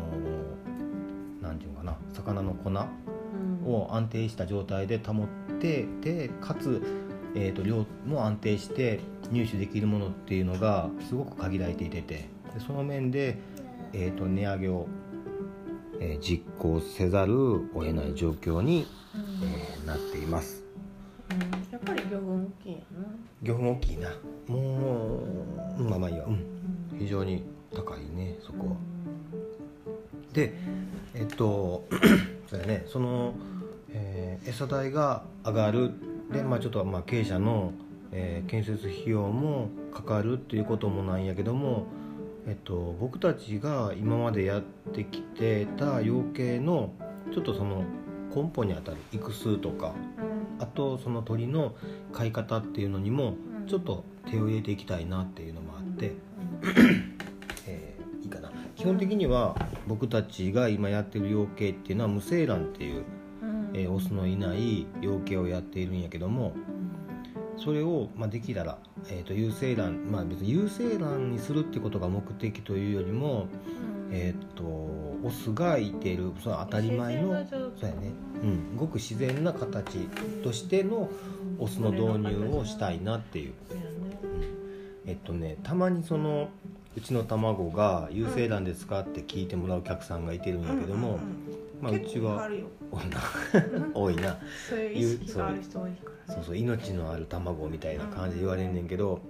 [1.41, 3.67] ーなんていうのかな魚の粉うん。
[3.67, 5.27] を安定した状態で保っ
[5.59, 7.04] てでかつ、
[7.35, 13.39] えー、と量も安定して入手できるものっていうのがすごく限られていててでその面で、
[13.93, 14.87] えー、と値上げを、
[16.01, 18.87] えー実行せざるを得ない状況に、
[19.43, 20.65] えーなっています。
[21.31, 23.07] うんやっぱり魚粉大きいやな。
[23.43, 24.11] 魚粉大きいな。
[24.47, 25.23] も
[25.79, 26.27] うまあまあいいわ。
[26.27, 26.33] うん。
[26.93, 26.99] うん。
[26.99, 27.45] 非常に
[27.75, 28.77] 高いねそこは。
[30.33, 30.55] で
[31.15, 31.85] えっと
[32.49, 32.85] そうやね。
[32.87, 33.35] その、
[33.91, 35.93] えー餌代が上がる
[36.33, 37.73] で、まあ、ちょっとまあ経営者の、
[38.13, 41.87] えー建設費用もかかるっていうこともなんやけども、
[42.47, 46.93] えっと、僕たちが今までやってきてた養鶏の
[47.33, 47.85] ちょっとその
[48.35, 49.95] 根本にあたる育数とか
[50.59, 51.75] あとその鳥の
[52.13, 53.35] 飼い方っていうのにも
[53.67, 56.13] ちょっと手を入れていきたいなっていうのもあって、
[57.67, 58.51] えーいいかな。
[58.75, 59.55] 基本的には
[59.87, 63.05] 僕たちが今やってる養鶏っていうのは無精卵っていう、
[63.75, 66.55] えーオスのいない養鶏をやっているんやけども
[67.57, 73.49] それを、まあ、できたら、えー、と有精卵まあ別に有精卵にするってことが目的というよりも、
[74.11, 79.99] えー、とオスがいてるその当たり前のそうやね、うん、ごく自然な形
[80.43, 81.09] としての
[81.59, 83.55] オスの導入をしたいなっていう。
[85.07, 86.49] えっとねたまにその
[86.97, 91.19] うちの卵が有精卵ですかって聞いてもらうお客さんがいてるんやけども、
[91.85, 92.49] まあ、うちは
[92.91, 93.21] 多いな
[93.95, 94.39] 多いな。
[94.69, 96.45] そういう意識がある人多いからそう。
[96.45, 99.21] そう命のある卵みたいな感じで言われんねんけど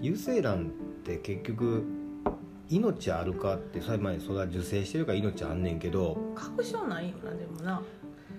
[0.00, 0.68] 有精卵っ
[1.04, 1.82] て結局
[2.68, 7.82] 命あるかってそれ前それは受精してるから命あんねんけど確証ないよなでもな。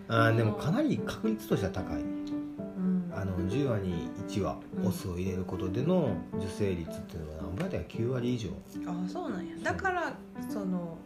[0.10, 2.02] あーでもかなり確率としては高い。
[2.02, 3.12] うん。
[3.14, 4.88] あの10羽に1羽うん。
[4.88, 8.50] オスを入れることでの受精率っていうのは何倍だよ9割以上。
[8.88, 9.56] あそうなんや。
[9.64, 10.14] だから
[10.48, 10.98] その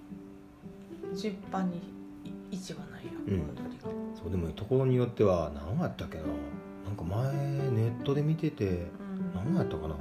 [1.16, 1.82] 10羽に
[2.52, 3.12] 1羽なんや。
[3.28, 3.42] うん。
[4.16, 6.24] そうでもところによっては何羽やったっけな。
[6.86, 7.34] なんか前
[7.72, 9.34] ネットで見ててうん。
[9.34, 9.96] 何羽やったかな。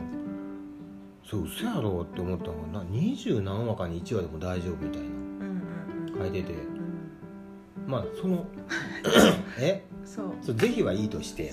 [1.24, 5.06] そう嘘やろって思ったのがな20何羽かに1羽でも大丈夫みたいな。
[5.06, 5.62] うん
[6.12, 6.52] うん書いてて。
[6.52, 7.90] うん。
[7.90, 8.44] まあその
[9.58, 9.84] え？
[10.04, 10.26] そう。
[10.42, 11.52] そう是非はいいとして。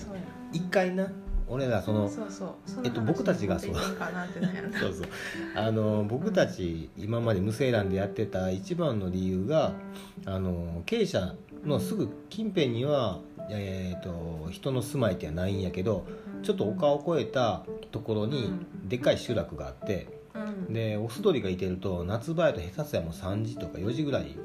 [0.52, 1.10] 一回な
[1.48, 2.10] 俺らその
[2.84, 3.74] えっと僕たちがそう。
[4.80, 5.06] そうそう。
[5.54, 9.72] あの僕たち今まで無精卵でやってた一番の理由が
[10.26, 11.34] あの経営者
[11.64, 16.06] のすぐ近辺には、えー、と人の住まいってはないんやけど
[16.42, 18.52] ちょっと丘を越えたところに
[18.86, 20.72] うでっかい集落があってうん。
[20.72, 24.36] でオス鳥がいてると夏場やと下手すやもう3時とか4時ぐらい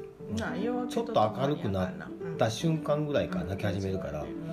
[0.88, 4.22] ちょっと明るくなっうんた瞬間ぐらいから泣き始めるから。
[4.22, 4.43] うん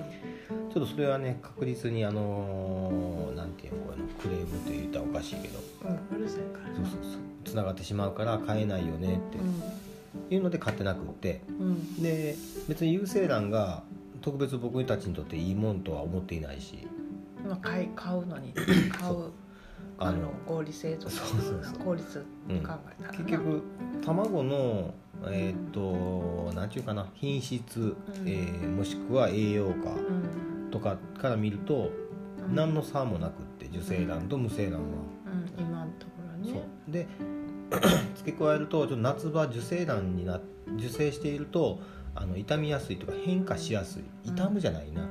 [0.72, 5.58] ちょっとそれはね確実にあのなんていうのこのクレームって言ったらおかしいけど。
[5.84, 6.70] うんうるさいから。
[6.70, 7.20] なそうそうそう。
[7.44, 11.42] つながってしまうから買えないよねっていうので買ってなくって。
[11.48, 11.66] うん。
[11.66, 12.36] うんで
[12.68, 13.82] 別に有精卵が
[14.22, 16.86] 特別僕たちにとっていいもんとは思っていないし。
[17.46, 18.52] まあ買い買うのに
[18.90, 19.30] 買う
[19.98, 21.12] あの合理性とか
[21.84, 23.18] 効率考えたらな。
[23.18, 23.62] 結局
[24.02, 24.94] 卵の
[25.26, 31.90] えーっと何ていうかな品質、えーもしくは栄養価うんとかから見ると
[32.48, 32.54] うん。
[32.56, 34.86] 何の差もなくって受精卵と無精卵は。
[35.26, 36.90] うん今のところそねう。
[36.90, 37.06] で
[38.16, 40.40] 付け加えるとちょっと夏場受精卵にな
[40.76, 41.80] 受精していると
[42.14, 44.02] あの傷みやすいとか変化しやすい。
[44.24, 45.08] 傷むじゃないな、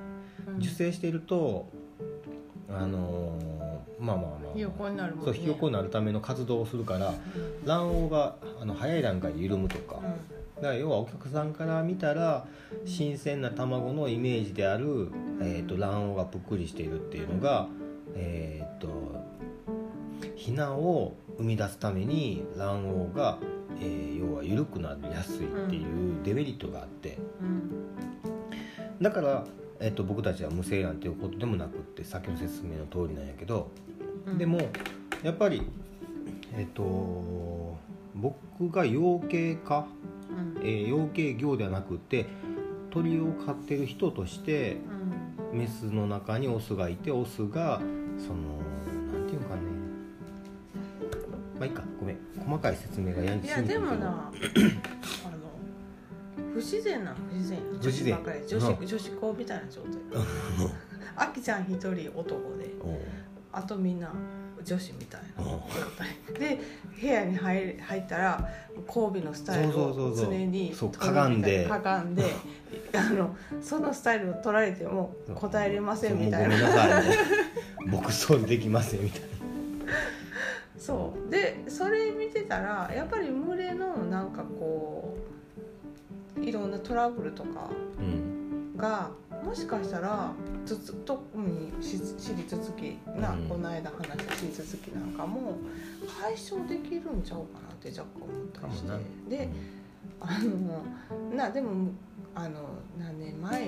[0.47, 0.57] うん。
[0.57, 1.69] 受精していると
[2.69, 3.61] あのー
[3.99, 5.21] まあまあまあ、まあ、ひよこになるね。
[5.23, 7.65] そうひよこになるための活動をするからうん。
[7.65, 10.03] 卵黄があの早い段階で緩むとか、うん。
[10.55, 12.45] だから要はお客さんから見たら
[12.85, 17.67] 新鮮な卵のイメージである、えー、と卵黄がぷっくりしているっていうのが、
[18.15, 18.87] えっ、と
[20.35, 23.37] ひなを生み出すために卵黄が、
[23.79, 27.17] えー要は緩くなりやすいっていうデメリットがあって。
[27.41, 27.71] うん。
[29.01, 29.45] だから、
[29.79, 33.71] えー、と僕たちは無精卵っていうことでもなくって先の説明の通りなんやけど、
[34.27, 34.37] うん。
[34.37, 34.59] でも
[35.23, 35.63] やっぱり
[36.55, 37.77] えっ、と
[38.13, 39.85] 僕が養鶏家
[40.29, 40.61] うん。
[40.61, 42.27] えー養鶏業ではなくて
[42.91, 45.00] 鳥を飼ってる人としてうん
[45.53, 47.81] メスの中にオスがいてオスが
[48.17, 48.57] その
[49.13, 49.61] なんていうのかね。
[51.59, 51.83] まあいいか。
[51.99, 52.17] ごめん。
[52.39, 53.91] 細かい説明がやりいやすぎてるけど。
[53.91, 54.31] でもなあ
[55.29, 57.59] の不自然な不自然。
[57.59, 58.15] 不自然。
[58.15, 58.47] 女子ばっかり。
[58.47, 59.91] 女子校みたいな状態。
[61.15, 62.75] あきちゃん一人男で。
[63.51, 64.13] あとみんな
[64.63, 66.39] 女子みたいな。
[66.39, 66.59] で
[66.99, 68.49] 部屋に入入ったら
[68.87, 71.67] 交尾のスタイルを常にかがんで。
[71.67, 72.23] かがんで
[72.93, 76.55] あのそのスタイルを取られても答えれませんみたいな。
[77.91, 79.27] 僕そうできませんみたいな。
[80.77, 81.31] そう。
[81.31, 85.17] でそれ見てたらやっぱり群れのなんかこ
[86.37, 87.69] ういろんなトラブルとか
[87.99, 88.77] うん。
[88.77, 89.11] が
[89.43, 90.31] もしかしたら
[90.65, 93.47] つつ特にし私立続きな、うん。
[93.47, 95.57] この間話した私立続きなんかも
[96.21, 98.87] 解消できるんちゃうかなって若干思ったりして。
[98.87, 99.05] かもな。
[99.29, 99.49] で
[100.19, 101.91] あのなでも
[102.35, 103.67] あの何年前はあれ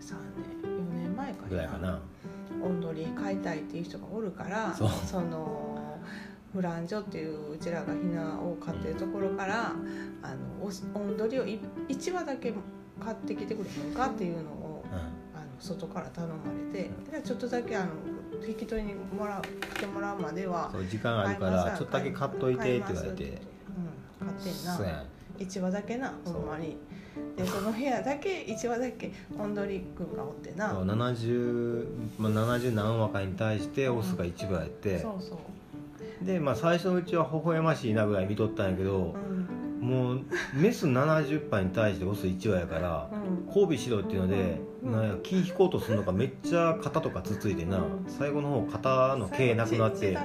[0.00, 0.14] 3
[0.62, 2.00] 年4年前かぐらいかな。
[2.62, 5.22] オンドリー買いたいっていう人がおるからそう。
[5.22, 5.98] の
[6.52, 9.72] フランジョっていううちらがひなを飼ってるところから
[10.22, 12.52] あのおんどりを1羽だけ
[13.00, 14.69] 買ってきてくれへんかっていうのを
[15.60, 16.34] 外から頼ま
[16.72, 17.90] れてじゃあちょっとだけあの
[18.46, 23.24] 引き取りにもらう来てもらうまではそう時間あるからちょっとだけ買っといてって言われて。
[24.20, 24.76] うん、買ってんな。
[24.76, 25.06] ん。
[25.38, 26.76] 1羽だけなほんまに。
[27.36, 30.70] でその部屋だけ1羽だけおんどりくんがおってな。
[30.70, 31.86] そう70、
[32.18, 35.38] まあ、70何羽かに対してオスが1羽やって、そうそ
[36.22, 36.24] う。
[36.24, 39.80] で、まあ、最初のうちは微笑ましいなぐらい見とったんやけどう、ん。
[39.80, 40.20] もう
[40.54, 43.46] メス70羽に対してオス1羽やからうん。
[43.46, 48.04] 交尾しろっていうので、うんなんや気引こうとするのかめっちゃ肩とかつついてな、うん。
[48.08, 50.18] 最後の方肩の毛なくなって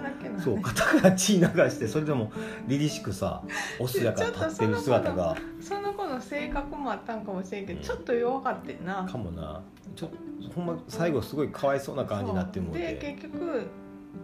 [0.44, 2.32] そう肩から血流してそれでも
[2.68, 3.44] 凛々しくさ
[3.80, 5.36] オスやから立ってる姿が。
[5.60, 7.86] その子の性格もあったんかもしれんけど、うん。
[7.86, 9.06] ちょっと弱かってんな。
[9.06, 9.62] かもな。
[9.96, 10.10] ちょ
[10.54, 12.82] ほんま最後すごいかわいそうな感じになってもうそう。
[12.82, 13.68] でて結局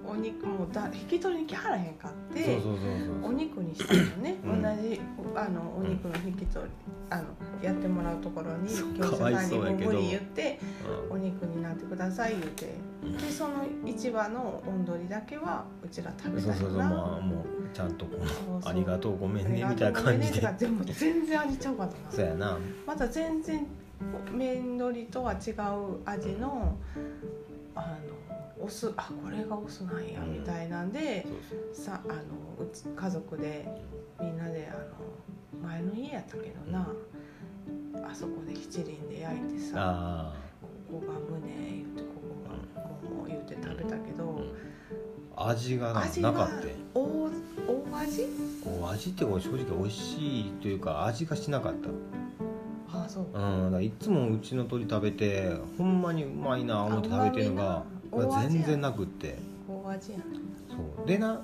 [0.08, 2.60] お肉もうだ引き取りに来はらへんかって
[3.24, 4.62] お肉にしたのね、うん。
[4.62, 5.02] 同じ
[5.36, 6.72] あのお肉の引き取り
[7.10, 7.24] あの
[7.62, 10.60] やってもらうところに業者さんに無理言って
[11.10, 11.16] うん。
[11.16, 12.76] お肉になってください言うて。
[13.02, 20.42] でその市場のおんどりだけはうちら食べそうそうそうたいなまあもうちゃんとこそうありがとうごめんねあみたいな感じで。
[20.60, 22.12] でも全然味ちゃうかったな。
[22.12, 22.60] そうやな。
[22.86, 23.66] また全然
[24.32, 26.76] 麺鶏とは違う味の
[27.76, 28.31] あの
[28.64, 30.34] お酢あこれがお酢なんやうん。
[30.34, 31.26] みたいなんで、
[31.74, 33.68] さあのうち家族で
[34.20, 36.88] みんなであの前の家やったけどな
[38.10, 40.34] あそこで七輪で焼いてさあ
[40.90, 42.08] ここが胸言ってこ
[42.46, 44.44] こがもも言って食べたけど、
[45.36, 48.28] あ味がな味がなかって大大味？
[48.64, 51.90] こう味ってこう正直美味しいというか味がしなかった。
[52.94, 53.28] あそう。
[53.34, 59.38] うん、いつもうちの鶏食べてほんまにうまいな思って食べてるのがあうまみな大味や全然なくって。
[59.68, 60.24] 大味やな
[60.76, 61.08] そう。
[61.08, 61.42] でな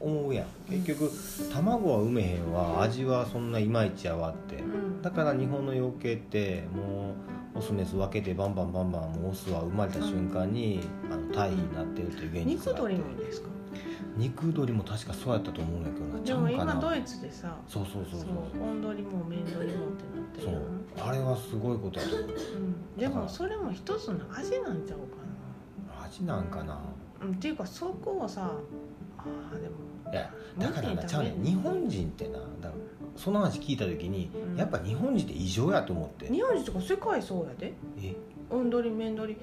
[0.00, 0.46] 思うやん。
[0.70, 1.10] 結局
[1.52, 2.82] 卵は産めへんわ。
[2.82, 4.56] 味はそんないまいちやわって。
[4.56, 5.02] うん。
[5.02, 7.14] だから日本の養鶏っても
[7.54, 12.94] うオスメス分けてバンバンバンバンもうオスは生まれた瞬間に、あの退避になってるという現実肉があって。
[12.94, 13.48] 鶏もですか？
[14.16, 16.20] 肉鶏も確かそうやったと思うんやけどな。
[16.20, 21.08] ちでも今ドイツでさそうそうそうそそうう温鶏も麺鶏もってなってるそう。
[21.08, 22.28] あれはすごいことやと思う。
[22.28, 22.32] う
[22.96, 25.21] ん、でもそれも一つの味なんちゃうか
[26.20, 26.64] 味なんかな。
[26.64, 26.80] な、
[27.22, 28.52] うん、っていうかそこをさ
[29.18, 29.76] あーでも
[30.12, 31.42] いやだからなちゃうねん。
[31.42, 32.70] 日本人ってなだから
[33.16, 34.56] その話聞いた時に、うん。
[34.56, 36.30] やっぱ日本人って異常やと思って。
[36.30, 37.72] 日本人とか世界そうやで。
[37.98, 38.14] え？
[38.50, 39.36] 温鶏麺鶏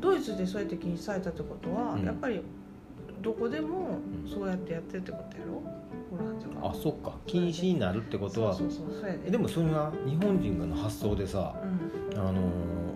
[0.00, 2.04] ドイツでそうやって禁止されたってことは、うん。
[2.04, 2.40] やっぱり
[3.22, 4.28] どこでもうん。
[4.28, 5.62] そうやってやってるってことやろ？
[6.16, 6.70] フランジョは。
[6.70, 7.12] あそっか。
[7.26, 8.54] 禁止になるってことは。
[8.54, 9.38] そうそうそうそうやで。
[9.38, 11.54] もそれが日本人の発想でさ
[12.12, 12.18] うん。
[12.18, 12.42] あのー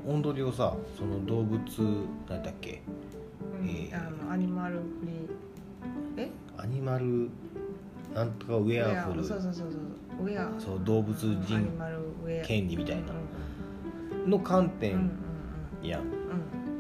[0.05, 1.61] 温鶏をさその動物
[2.29, 2.83] 何だっけ？
[3.63, 3.69] うん。
[3.69, 6.31] えーあのアニマルフリーえ？
[6.59, 7.31] アニマル
[8.15, 9.25] なんとかウェアフル。
[9.25, 9.79] そうそうそうそ
[10.23, 10.27] う。
[10.27, 10.61] ウェア。
[10.61, 11.69] そう動物人
[12.45, 13.03] 権利みたいな。
[14.25, 14.31] うん。
[14.31, 15.11] の観点
[15.83, 16.03] やん。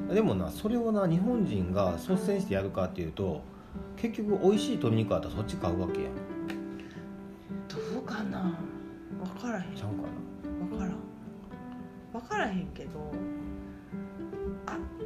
[0.09, 0.14] うん。
[0.14, 3.42] でもなそれをな日本人が率先してやるかっていうと
[3.97, 6.12] 結局美味しい鶏肉あったらそっち買うわけやん。
[7.68, 8.59] どうかな？
[9.25, 9.75] 分からへん。
[9.75, 10.09] ちゃうか
[10.68, 10.97] 分からん。
[12.12, 13.14] 分からへんけどあ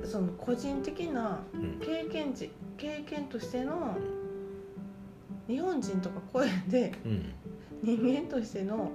[0.07, 1.41] その個人的な
[1.81, 3.97] 経験値経験としての
[5.49, 7.33] 日本人とか声でうん。
[7.83, 8.93] 人間としての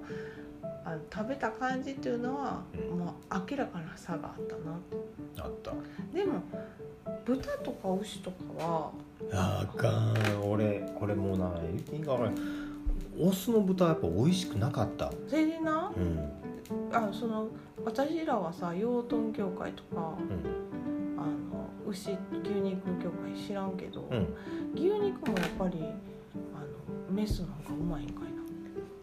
[0.83, 2.99] あの食べた感じっていうのは、うん。
[2.99, 4.79] まあ、明らかな差があったな
[5.45, 5.71] あった。
[6.13, 6.41] でも
[7.25, 8.91] 豚とか牛とかは
[9.31, 10.49] あかん。
[10.49, 11.45] 俺これもうな
[11.93, 12.41] いいか分か
[13.19, 15.11] オスの豚はやっぱ美味しくなかった。
[15.27, 15.91] それでな？
[15.95, 16.31] うん。
[16.91, 17.49] あその
[17.83, 20.15] 私らはさ養豚業界とか
[21.87, 22.11] 牛
[22.43, 24.27] 牛肉業界知らんけど、うん。
[24.75, 25.83] 牛肉もやっぱり
[26.55, 28.41] あのメスの方がうまいんかいな。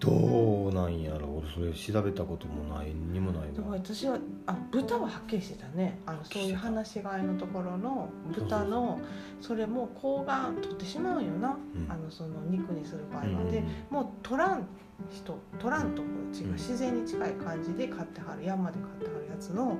[0.00, 3.62] どうなんやろ俺それ調べたこともないにもないな。
[3.68, 5.98] 私はあ豚ははっきりしてたね。
[6.06, 9.00] あのそういう話し飼いのところの豚の
[9.40, 11.56] それも睾丸取ってしまうんよな、ん。
[11.88, 14.66] あのその肉にする場合は、うんでもう取らん
[15.10, 16.50] 人取らんとこ違うん。
[16.50, 19.78] う自然に近い感じで飼ってはる山で飼ってはるやつの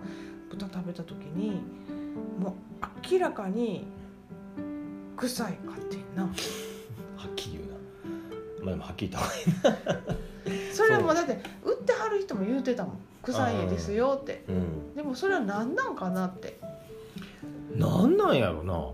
[0.50, 1.62] 豚食べた時に
[2.38, 3.86] もう明らかに
[5.16, 6.24] 臭いかってんな。
[6.24, 8.64] はっきり言うな。
[8.64, 12.98] まあでもはっきり言った方がいい それはもうだって売ってはる人も言うてたもん。
[13.22, 14.44] 臭い絵ですよって。
[14.48, 14.94] うん。
[14.94, 16.58] でもそれは何なんかなって。
[17.74, 18.90] なんなんやろな。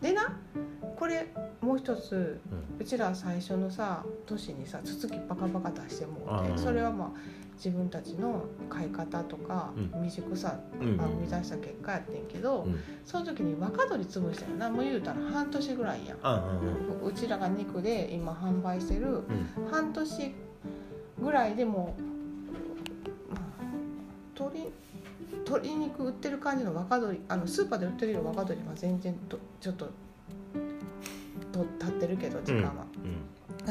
[0.00, 0.36] でな
[0.96, 2.62] これもう一つうん。
[2.80, 7.08] うちら最初のさ年にさつつきバカバカ出してもうてうんそれはまあ
[7.64, 10.02] 自分たちの飼い方とかうん。
[10.02, 12.80] 未熟さうんが生み出した結果やってんけど、うん。
[13.06, 19.48] その時に若鶏潰したよなもう言うたら半年ぐらいやうんうちらが肉で今販売してるうん。
[19.70, 20.34] 半年
[21.22, 21.94] ぐらいでも
[23.30, 23.64] う、まあ、
[24.38, 24.72] 鶏
[25.46, 29.88] 鶏肉売ってる感じの若鶏あのスーパーで売ってるより若鶏は全然とちょっと
[31.52, 32.86] と経ってるけど時間は、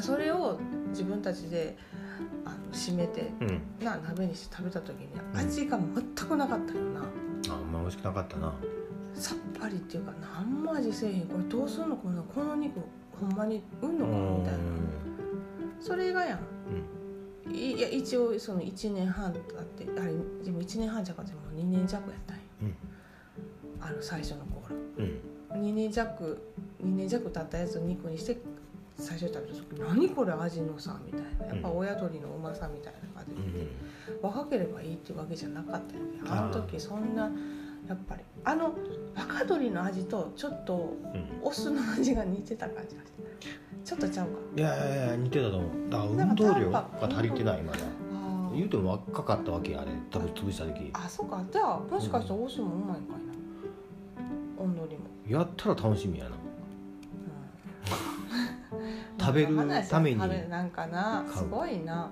[0.01, 1.75] それを自分たちで
[2.45, 3.47] あの締めてうん。
[3.49, 7.01] うんな鍋にして食べた時にうん味が全くなかったよな、
[7.49, 7.71] あん。
[7.71, 8.53] ま美味しくなかったな。
[9.13, 11.27] さっぱりっていうか何も味せえへん。
[11.27, 11.97] これどうすんの？
[11.97, 12.79] このこの肉
[13.19, 14.19] ほんまにうんのかな？
[14.37, 14.59] みたいな。
[15.79, 16.39] それがやん。
[17.47, 17.55] うん。
[17.55, 20.11] いいや一応その1年半経ってあれ
[20.43, 22.75] でも1年半じゃなくてもう2年弱やったんようん。
[23.81, 24.75] あの最初の頃。
[24.97, 25.19] うん。
[25.61, 26.41] 2年弱
[26.81, 28.37] 2年弱経ったやつを肉にして
[29.01, 31.47] 最初に食べた時何これ味のさみたいな。
[31.47, 33.67] やっぱ親鳥のうまさみたいなのが出てて、
[34.21, 36.19] 若ければいいってわけじゃなかったよね。
[36.27, 37.23] あの時そんな
[37.89, 38.75] やっぱりあの
[39.15, 41.41] 若鶏の味とちょっとうん。
[41.43, 43.23] お酢の味が似てた感じがして
[43.83, 44.33] ちょっとちゃうか。
[44.55, 45.89] いやいやいや似てたと思う。
[45.89, 47.79] だから運動量が足りてないまだ。
[48.53, 49.91] 言うても若かったわけやあれ。
[50.11, 50.91] 多分潰した時。
[50.93, 51.43] あそうか。
[51.51, 53.33] じゃあもしかしたらお酢もうまいんかいな。
[54.63, 56.31] 温度にも、やったら楽しみやな。
[56.31, 58.10] うん
[59.19, 60.17] 食べる話ために
[60.49, 62.11] なんかなすごいな。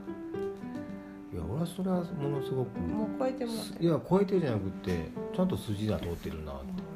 [1.32, 2.80] いや俺はそれはものすごく。
[2.80, 6.90] もう超えてもいや超えてるじゃなくてちゃんと筋が通ってるなって。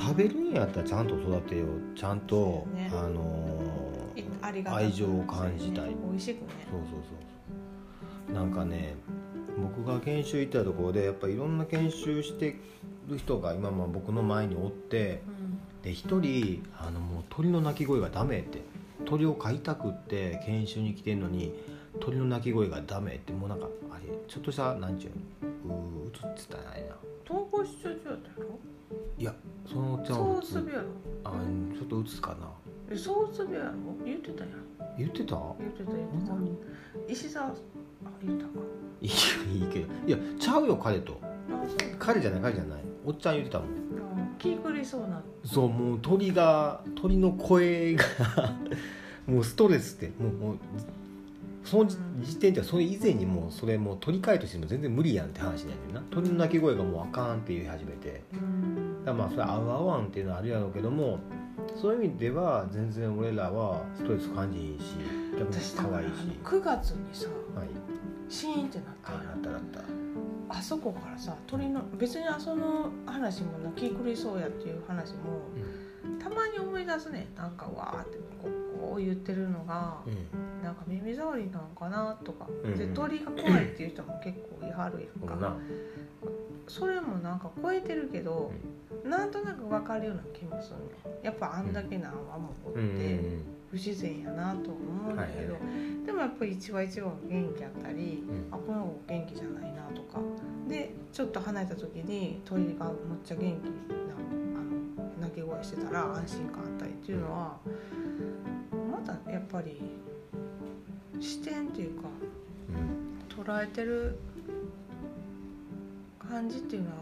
[0.00, 1.98] 食べるんやったらちゃんと育てよう。
[1.98, 2.90] ちゃんと、ね。
[2.92, 3.92] あのー
[4.66, 6.48] 愛情を感じたい、美味しくね。
[6.70, 7.00] そうそう
[8.28, 8.34] そう。
[8.34, 8.94] なんかね
[9.56, 12.56] 僕が研修行ったところでやっぱいろんな研修して
[13.08, 15.58] る人が今も僕の前におってうん。
[15.82, 18.60] で一人あのもう鳥の鳴き声がダメって
[19.04, 21.52] 鳥を飼いたくって研修に来てんのに
[21.98, 25.10] 鳥の鳴き声がダメってもうなんかあれちょっとしたなんちゅ
[25.64, 26.94] うのうーうつってたらないな。
[27.28, 28.58] 統合失調症やったやろ？
[29.18, 29.34] いや
[29.66, 30.58] そのおっちゃんは普通
[31.24, 31.32] あ
[31.74, 32.48] ちょっとうつかな。
[32.90, 33.72] えそううつ病やろ？
[34.04, 34.52] 言ってたやん。
[34.96, 35.34] 言ってた？
[35.58, 37.12] 言ってた言ってた。
[37.12, 37.81] 石沢あ言ったか
[39.00, 39.12] いや
[39.52, 39.86] いいけど。
[40.06, 41.20] いやちゃうよ彼と。
[41.98, 42.82] 彼じゃない彼じゃない。
[43.04, 43.68] おっちゃん言ってたもん。
[43.68, 43.74] うん。
[44.38, 45.22] 気狂いそうな。
[45.44, 48.04] そうもう鳥が鳥の声が
[49.26, 50.12] もうストレスって。
[50.22, 50.56] もうもう
[51.64, 56.06] その時点ではそれ以前にもうそれもう鳥飼いとしても全然無理やんって話なんだよな。
[56.10, 58.22] 鳥の鳴き声がもうあかんって言い始めて。
[58.32, 61.18] うんだまあそれ合う合わんっていうのはあるやろうけども
[61.80, 64.82] そういう意味では全然俺らはストレス感じひんし
[65.38, 66.12] 逆に私だから可愛いし
[66.44, 67.68] 9月にさはい
[68.32, 69.10] シーンってなった。
[69.10, 69.80] あやなんったなった。
[70.48, 75.42] あそこからさ鳥の別にその話もな気狂いそうやっていう話も
[76.18, 77.28] たまに思い出すね。
[77.36, 80.62] なんかわーってこうこう言ってるのがうん。
[80.62, 82.78] なんか耳障りなのかなとか、うん。
[82.78, 85.56] で鳥が怖いっていう人も結構いはるやんか、そうな。
[86.68, 88.52] それもなんか超えてるけど、
[89.04, 90.76] なんとなく分かるような気もする
[91.10, 91.18] ね。
[91.22, 95.62] やっぱあんだけ何話もおって、うんうん不自然やなと思うんだけど、はい
[96.04, 98.46] でもやっぱり一話一話が元気やったり、うん。
[98.50, 100.20] あこの子元気じゃないなとか。
[100.68, 104.14] でちょっと離れた時に鳥がむっちゃ元気な
[104.56, 104.62] あ
[104.98, 107.56] の鳴き声してたら安心感あったりっていうのは、
[108.90, 109.80] またやっぱり
[111.20, 112.08] 視点っていうか
[112.68, 113.44] うん。
[113.44, 114.18] 捉えてる
[116.18, 116.96] 感じっていうのは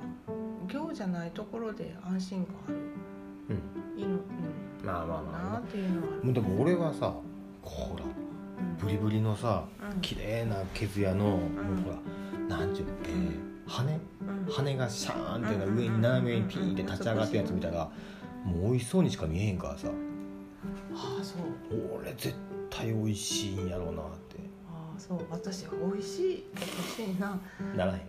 [0.69, 2.77] 行じゃないところで安心感ある。
[3.97, 4.01] うん。
[4.01, 4.21] いいの、うん、
[4.85, 6.33] まあまあまあ。
[6.33, 7.15] でも俺はさ
[7.63, 8.05] ほら
[8.79, 10.01] ブリブリのさうん。
[10.01, 11.41] 綺麗な毛艶の、もう
[11.85, 11.91] ほ
[12.49, 13.85] らなんちゅう、えー、羽
[14.21, 14.53] うん。
[14.53, 17.91] 羽がシャーンって上に斜めにピーンって立ち上がってるやつ見たら
[18.45, 19.89] もう美味しそうにしか見えへんからさ。
[20.95, 21.99] ああそう。
[22.01, 22.35] 俺絶
[22.71, 24.37] 対美味しいんやろうなって。
[24.69, 25.21] ああそう。
[25.31, 26.45] 私は美味しい。
[26.55, 27.39] 美味しいな。
[27.77, 28.01] ならへん、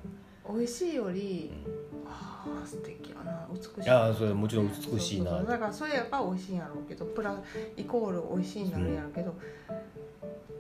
[0.54, 1.70] 美味しいよりう
[2.08, 3.48] ああ素敵やな。
[3.54, 3.80] 美しい。
[3.80, 5.44] ん、いやそれもちろん美しいな。
[5.44, 7.36] だからそれやっぱ美味しいんやろうけどプラ
[7.78, 9.34] イコール美味しいになるんやろうけど、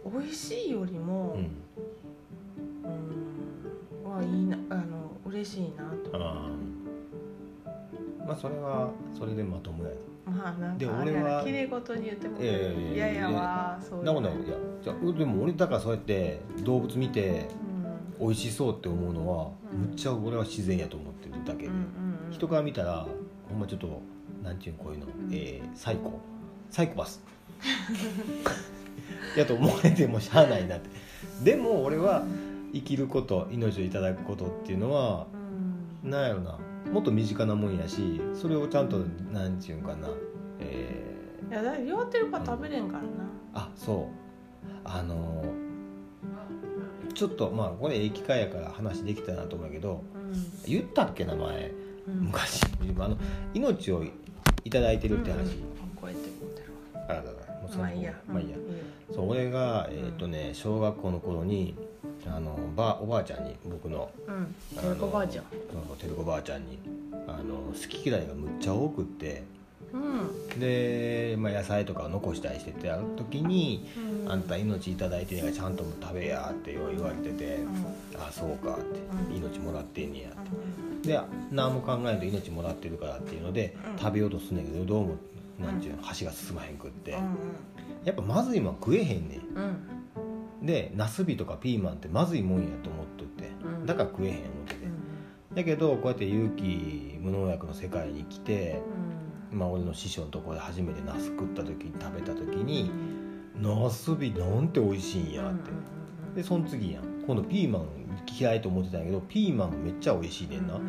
[0.05, 1.39] 美味しいよりもうん。
[2.83, 2.93] う
[4.09, 6.11] んはいいなあの嬉しいなと。
[6.13, 8.25] あー。
[8.25, 9.89] まあそれはそれでまともや
[10.25, 13.29] まあなんでかあれや俺はな綺麗事に言ってもいやいやいやいや。
[13.29, 17.70] いやそういうなことないいやじゃあでも俺だからそうやって動物見てうん
[18.21, 19.79] 美味しそうって思うのは、うん。
[19.87, 21.83] むっちゃ俺は自然やと思ってるだけで、うんうんう
[22.29, 23.05] ん人から見たら
[23.49, 24.01] ほんまちょっと
[24.41, 25.09] なんていうのこういうの、ん。
[25.31, 26.19] えーサイコ。
[26.69, 27.21] サイコパス。
[29.35, 30.89] やと思われてもしゃあないなって。
[31.43, 32.23] でも俺は
[32.73, 35.27] 生きること命をいただくことっていうのは
[36.03, 36.09] うん。
[36.09, 36.57] なんやろな。
[36.91, 38.99] もっと身近なもんやしそれをちゃんと
[39.31, 40.07] なんていうんかな。
[40.59, 41.15] え
[41.49, 43.09] いやだから弱ってるから食べれんからな。
[43.09, 43.11] ー
[43.55, 44.21] あそう。
[44.83, 45.43] あの
[47.13, 50.03] ちょっとまあこれ駅会やから話できたなと思うけど
[50.65, 51.71] 言ったっけ名前？
[52.07, 52.13] うん。
[52.25, 52.61] 昔。
[52.99, 53.17] あの
[53.53, 54.03] 命を
[54.63, 55.43] いただいてるって話、うん。
[55.43, 55.49] うん。
[55.95, 57.05] こうやって持ってるわ。
[57.09, 57.31] あららら
[57.61, 58.13] もうそのまあいいや。
[58.27, 58.57] まあいいや、
[59.13, 61.75] そう俺がえっ、とね小学校の頃に
[62.27, 64.55] あのばおばあちゃんに僕のうん。
[65.11, 65.45] ばあちゃん。
[65.45, 66.79] そうそうてるこばあちゃんに
[67.27, 69.43] あの好き嫌いがむっちゃ多くって
[69.93, 69.97] う
[70.55, 70.59] ん。
[70.59, 73.87] で、まあ、野菜とかを残したりしててあの時に
[74.25, 74.31] 「うん。
[74.31, 77.59] あんた命いただいてんやからちゃんと食べや」って言われてて
[78.17, 79.35] 「あそうか」って「うん。
[79.35, 81.19] 命もらってんねや」うんで
[81.51, 83.99] 何も考えんと命もらってるからっていうのでうん。
[83.99, 85.15] 食べようとすんねんけどどうも
[85.59, 87.11] なんちゅうの箸が進まへんくって。
[87.13, 87.19] うん
[88.03, 90.63] やっぱまずいもん食えへんねうん。
[90.63, 93.85] んでナスビとかピーマンってまずいもんやと思っとってうん。
[93.85, 95.55] だから食えへん思っててうん。
[95.55, 99.10] だけどこうやって有機無農薬の世界に来てうん
[99.51, 102.91] まあ俺の師匠のところで初めてナス食った時に食べた時に
[103.59, 105.71] ナスビなんて美味しいんやって。
[106.35, 107.03] でその次やん。
[107.27, 107.87] 今度ピーマン
[108.39, 110.79] 嫌いと思ってたんやけどピーマンめっちゃ美味しいねんな。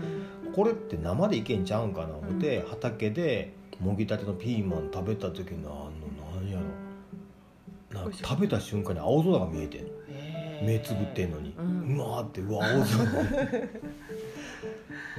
[0.54, 6.60] これって生でいけんちゃうんかな思って、畑でもぎたてのピーマン食べた時のあのなんや
[7.90, 8.02] ろ。
[8.02, 9.86] なんか食べた瞬間に青空が見えてん。
[10.64, 13.68] 目つぶってんのに、ううんまーってうわ青空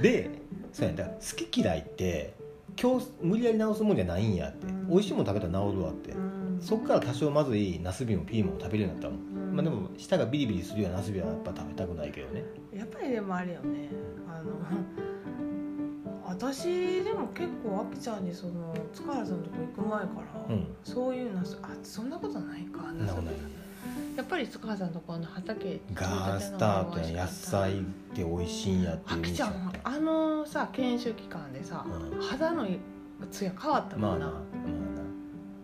[0.02, 0.30] で
[0.72, 2.34] そうやだから好き嫌いって
[2.80, 6.14] 今日無理やり直すもんじゃないんやって、うん美味しいもん食べたら治るわって、
[6.60, 12.44] そっから多少まずいナスビもピーマンも食べるようになったもん、まあでも舌がビリビリするようなナスビはやっぱ食べたくないけどね。
[12.72, 13.88] やっぱりでもあれよね。
[14.28, 14.52] あの
[16.26, 20.06] 私でも結構あきちゃんにその塚原さんのとこ行く前か
[20.48, 20.66] ら、うん。
[20.82, 21.44] そういうなあ
[21.82, 22.82] そんなことないか。
[22.82, 23.34] そんなことない
[24.16, 27.82] やっぱり塚原さんのところの畑ガースタートや野菜っ
[28.14, 32.20] て美味しいんやっていうあきちゃんあのさ研修期間でさ、うん。
[32.20, 32.66] 肌の
[33.30, 34.44] ツヤ変わったもんな、まあなまあな。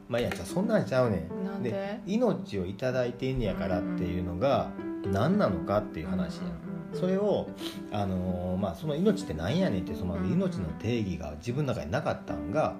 [0.08, 1.44] まあいやじゃあそんなんちゃうねん。
[1.44, 2.00] なんで？
[2.06, 4.70] 命をいただいてんねやからっていうのが
[5.12, 6.42] 何なのかっていう話や、
[6.94, 7.48] それを、
[7.92, 10.32] あのーまあ、その命って何やねんってそのうん。
[10.32, 12.74] 命の定義が自分の中になかったんが、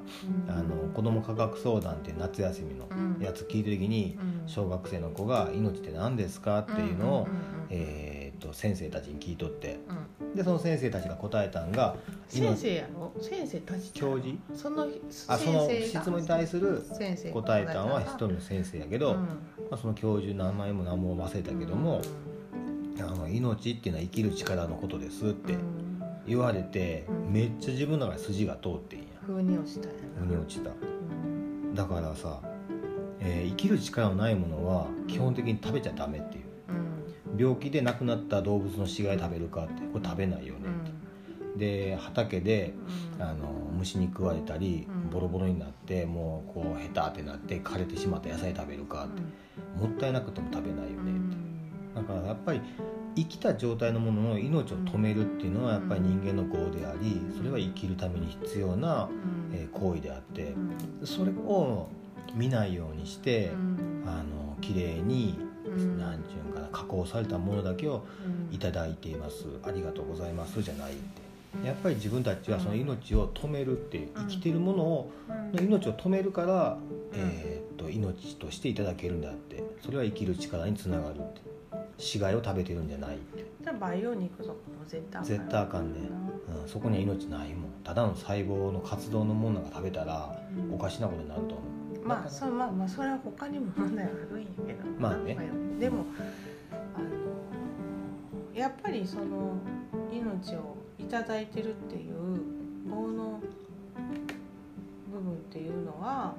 [0.49, 0.53] うん。
[0.53, 3.23] あの子ども科学相談っていう夏休みのうん。
[3.23, 4.49] やつ聞いてる時にうん。
[4.49, 7.29] 小学生の子が「命って何ですか?」っていうのを、
[7.69, 9.81] えー、と先生たちに聞いとって。
[10.21, 10.35] うん。
[10.35, 11.97] でその先生たちが答えたんが
[12.29, 13.13] 先生やろ？
[13.21, 14.37] 先生たち教授？
[14.55, 14.87] その
[15.29, 16.85] あその質問に対する
[17.33, 18.01] 答えたんは。
[18.03, 19.17] 一人の先生やけど、うん。
[19.17, 19.27] ま
[19.73, 22.01] あ、その教授名前も何も忘れたけども、
[23.01, 26.03] あの命っていうのは生きる力のことですってうん。
[26.27, 27.33] 言われて、うん。
[27.33, 29.07] めっちゃ自分の中で筋が通ってんや。
[29.27, 29.97] 風に落ちたんや。
[30.21, 30.71] な腑に落ちた。
[30.71, 31.75] うん。
[31.75, 32.41] だからさ、
[33.21, 36.45] えー生きる力のないものは基本的に食べちゃダメっていう。
[37.33, 37.39] うん。
[37.39, 40.61] 病気で亡くなった動物の死骸食べるかってこれ食べないよね
[41.55, 42.75] って、で畑で
[43.17, 43.23] うん。
[43.23, 45.11] あの虫に食われたりうん。
[45.11, 49.23] ボロボロになってもうこうヘタってなって枯れてしまった野菜食べるかって、
[49.81, 51.37] もったいなくても食べないよねって、
[51.95, 52.61] だからやっぱり
[53.17, 59.09] 生きた状態のものの命を止めるっていうのはやっぱり人間の業でありそれは生きるために必要な、
[59.53, 60.55] えー行為であって
[61.05, 61.89] それを
[62.35, 63.51] 見ないようにして、
[64.07, 65.39] あの綺麗に
[65.99, 68.05] 何て言うんかな加工されたものだけを
[68.53, 69.47] いただいています。
[69.65, 71.67] ありがとうございますじゃないって。
[71.67, 75.13] やっぱり自分たちはその命を止めるって生きてるものを
[75.53, 76.79] の命を止めるから、
[77.15, 79.65] えーっと命としていただけるんだって。
[79.83, 81.41] それは生きる力につながるって
[82.01, 82.89] 死骸を食べてるん。
[82.89, 83.19] じゃない
[83.63, 86.01] じゃあ培養肉とかも絶対絶対あかんね、
[86.63, 87.71] うん、そこには命ないもん。
[87.85, 90.35] ただの細胞の活動のものが食べたら
[90.73, 91.57] おかしなことになると思
[92.03, 92.07] う。
[92.07, 94.89] まあそうまあまあそれは他にも問題あるんやけど。
[94.99, 95.37] まあね。
[95.79, 96.05] でも
[96.95, 99.55] あのやっぱりその
[100.11, 103.41] 命をいただいてるっていう業の
[105.13, 106.35] 部分っていうのは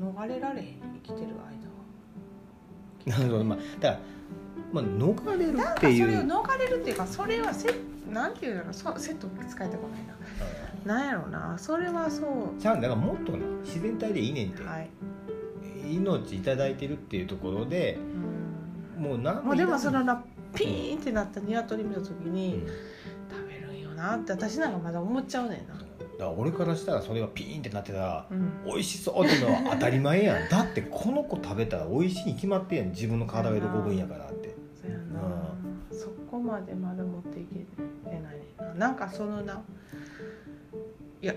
[0.00, 1.28] 逃れられへん生きてる
[3.06, 3.18] 間は。
[3.18, 4.00] なるほどまあだから、
[4.72, 7.70] まあ、逃れるなんかそっていうれを逃れるっていうかそれはせ
[8.10, 10.06] なんていうのそセット使いたくない
[10.86, 10.96] な。
[10.96, 11.56] なんやろうな。
[11.58, 12.60] それはそう。
[12.60, 14.90] ちゃうんだからもっとな自然体でいいねんって、はい。
[15.90, 17.98] 命いただいてるっていうところで
[18.96, 19.02] うん。
[19.02, 22.66] もう何もうでもその、のなピーンってなった鶏見た時うに、ん。
[23.30, 25.86] 食べるんよなって私なんかまだ思っちゃうねんな、だか
[26.18, 30.48] ら俺からしたらそれがピーンってなってたらうん、美味しそうっていうのは当たり前やん。
[30.48, 32.90] だってこの子食べたら美味しいに決まってんやん。
[32.90, 34.32] 自分の体が喜ぶんやからっ
[34.90, 35.54] てそうやな、
[35.90, 37.56] そこまでまだ持っていけ
[38.10, 38.88] てないねんな。
[38.88, 39.62] なんかそのな
[41.20, 41.34] いや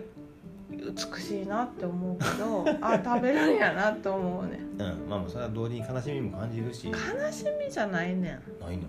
[0.71, 4.57] 美しいなって思うけど あ食べるんやなって思うね。
[4.57, 5.09] んうん。
[5.09, 6.87] まあまあそれは同時に悲しみも感じるし。
[6.87, 6.93] 悲
[7.31, 8.23] しみじゃないねん。
[8.63, 8.83] ないの。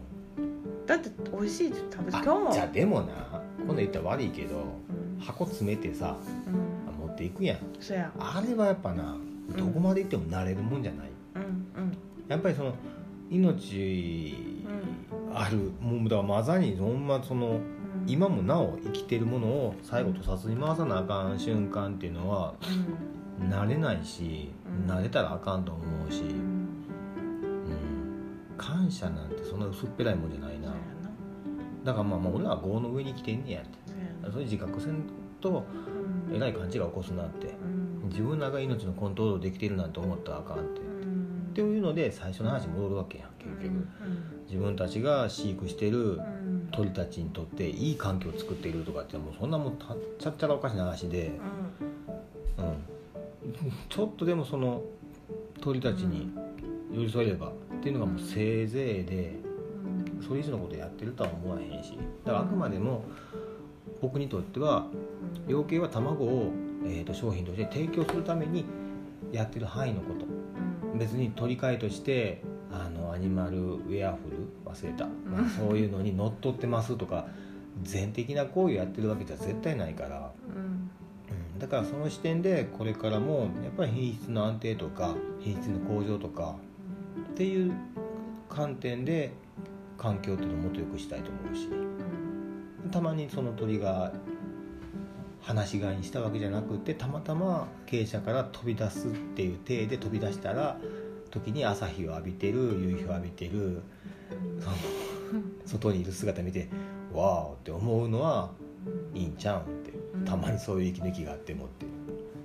[0.86, 2.52] だって美味しいって食べてあ今日も。
[2.52, 4.60] じゃあでもな今度言ったら悪いけどう
[5.18, 5.20] ん。
[5.20, 7.06] 箱詰めてさうん。
[7.06, 7.58] 持っていくやん。
[7.80, 8.12] そうや。
[8.18, 9.16] あれはやっぱな
[9.56, 11.96] どこまで行っても慣れるもんじゃない、うんうん。
[12.28, 12.74] やっぱりその
[13.30, 14.51] 命
[15.34, 17.60] あるもうだからまさにほんまその
[18.06, 22.54] 今もなお生きてるものを最後とさずに回さなあかん瞬間っていうのは
[23.48, 24.90] 慣れないし、うん。
[24.90, 26.28] 慣れたらあかんと思うし、うん。
[26.28, 26.32] う
[28.54, 30.72] ん、感謝なんてそんな薄っぺらいもんじゃないな。
[31.84, 33.70] だからまあまあ俺は業の上に生きてんねやって。
[33.86, 35.02] そうやなそれ自覚せん
[35.40, 35.64] と
[36.30, 36.36] うん。
[36.36, 37.48] えらい勘違い起こすなって。
[38.02, 38.08] うん。
[38.08, 40.80] 自分らが命のコントロールできてるなんて思ったらあかんって。
[40.80, 41.48] うん。
[41.50, 43.88] っていうので最初の話に戻るわけやん結局、うん
[44.52, 46.68] 自分たちが飼育してるうん。
[46.72, 51.32] 鳥たちにとっていい環境を作っているとかってもうそんなもんたちゃっちゃらおかしな話で、
[52.58, 54.82] うん、ちょっとでもその
[55.60, 56.32] 鳥たちに
[56.90, 59.36] 寄り添えればっていうのがもうせいぜいで
[60.18, 60.22] うん。
[60.22, 61.98] それ以上のことやってるとは思わへんし。
[62.24, 63.04] だからあくまでも
[64.00, 64.86] 僕にとっては
[65.46, 66.52] 養鶏は卵を、
[66.84, 68.64] えー、と商品として提供するために
[69.30, 70.26] やってる範囲のこと。
[70.92, 70.98] うん。
[70.98, 72.42] 別に取り替えとして
[72.72, 77.26] あのアニマルウェアフル忘れた、まあ、そういうのにのっとってますとか
[77.82, 80.90] 全的な行為をやってるわけじゃ絶対ないから、うん。
[81.54, 86.56] うん、だからその視点でこれからもやっぱり品質の安定とか品質の向上とか
[87.32, 87.72] っていう
[88.48, 89.32] 観点で
[89.98, 91.68] 環境っていうのをもっと良くしたいと思うし。
[92.90, 94.12] たまにその鳥が
[95.40, 100.78] 放し飼いにしたわけじゃなくてたまたま傾斜から飛び出すっていう体で飛び出したら
[101.32, 103.82] 時に朝日を浴びてる夕日を浴びてる
[104.60, 104.76] その
[105.66, 106.68] 外にいる姿見て
[107.12, 108.50] 「わーお!」って思うのは
[109.14, 109.92] いいんちゃうんって
[110.24, 111.86] たまにそういう息抜きがあってもって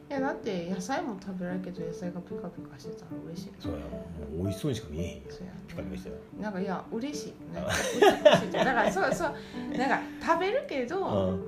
[0.10, 4.08] いやだって野菜も食べられるけど野菜がピカピカしてたら嬉しいそれはも
[4.40, 5.22] う美味しそうにしか見えへんよ。
[5.68, 7.54] ピカピカしてたなんかいや嬉しい。
[7.54, 9.78] なんか嬉しいだからそうそう。
[9.78, 11.44] なんか食べるけらど、うん。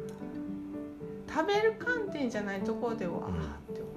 [1.31, 3.91] 食べる観点じゃないところでは、んあーって思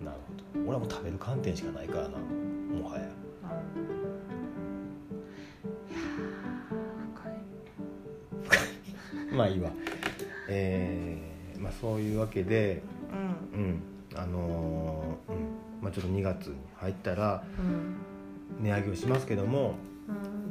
[0.00, 0.04] う。
[0.04, 0.18] なる
[0.54, 0.64] ほど。
[0.66, 2.18] 俺はもう食べる観点しかないからな
[2.72, 3.08] もはや。
[9.32, 9.70] まあいいわ。
[10.48, 12.82] えーまあそういうわけで
[13.54, 13.60] うん。
[13.60, 13.82] うん。
[14.14, 15.38] あのーうん。
[15.80, 18.64] まあちょっと2月に入ったらうん。
[18.64, 19.74] 値上げをしますけども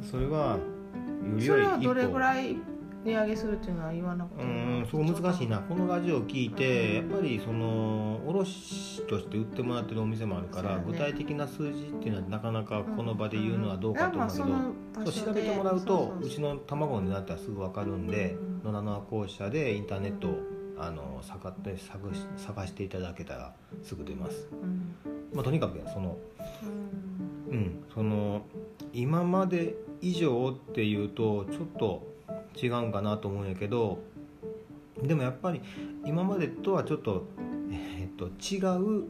[0.00, 0.02] ん。
[0.04, 2.56] それはよりそ良い一れはどれぐ歩らい
[3.04, 5.58] 値上げするっていうのは言わなくてうもんそこ難しいな。
[5.58, 10.84] このラジオを聞いてやっぱりその卸として売ってもらってるお店もあるから、ね。
[10.86, 14.72] 具体的な数字っていうのはなかなかこの場で言うのはどうかと思うけど、うその
[15.04, 15.26] 場所で。
[15.26, 20.38] 調べてもらうとそううちの卵の値段ってすぐ分かるんでうん野良の校舎でインターネットを
[20.78, 24.94] あの探って探し探していただけたらすぐ出ます、うん。
[25.34, 26.16] まあ、とにかくその
[27.50, 27.58] うん。
[27.58, 27.84] うん。
[27.92, 28.42] その
[28.92, 32.11] 今まで以上っていうとちょっと
[32.60, 34.02] 違うんかなと思うんやけど
[35.02, 35.60] でもやっぱり
[36.04, 37.26] 今までとはちょっと,、
[37.70, 38.58] えーっと違
[39.00, 39.04] う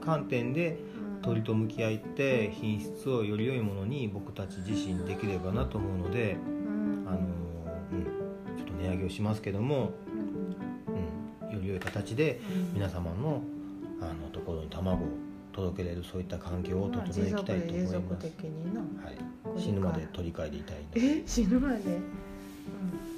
[0.00, 0.78] 観点で
[1.22, 7.06] 鳥と向き合って品質をより良いものに僕たち自身できればなと思うので、うん。
[7.06, 7.18] あの
[7.92, 9.92] うん、ちょっと値上げをしますけども、
[10.88, 11.48] うん。
[11.48, 12.74] うん、より良い形でうん。
[12.74, 13.42] 皆様の
[14.00, 15.08] あのところに卵を
[15.52, 18.24] 届けれるそういった環境を整えていきたいと思います。
[18.24, 21.22] はい、死ぬまで取り替えていたいえ？
[21.26, 21.98] 死ぬまで？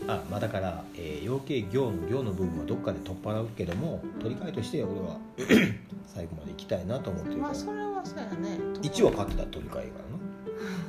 [0.08, 5.16] あまあだから、えー養鶏業の業の部分はどっかで取っ払うけども取り替えとして俺は
[6.06, 7.48] 最後まで行きたいなと思ってるから。
[7.48, 8.58] まあそれはそうやね。
[8.82, 9.98] 1は買ってたら取り替えやか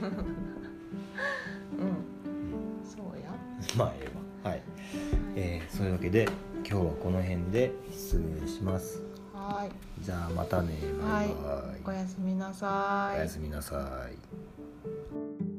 [0.02, 0.20] らなう
[1.90, 1.94] ん。
[2.84, 3.32] そうや。
[3.78, 4.52] まあええわ。
[4.52, 4.62] はい、
[5.36, 6.28] えーそういうわけで
[6.68, 9.04] 今日はこの辺で失礼します。
[9.34, 10.04] はい。
[10.04, 10.74] じゃあまたね。
[11.02, 11.34] バイバ
[11.78, 13.18] イ、おやすみなさい。
[13.20, 15.53] おやすみなさい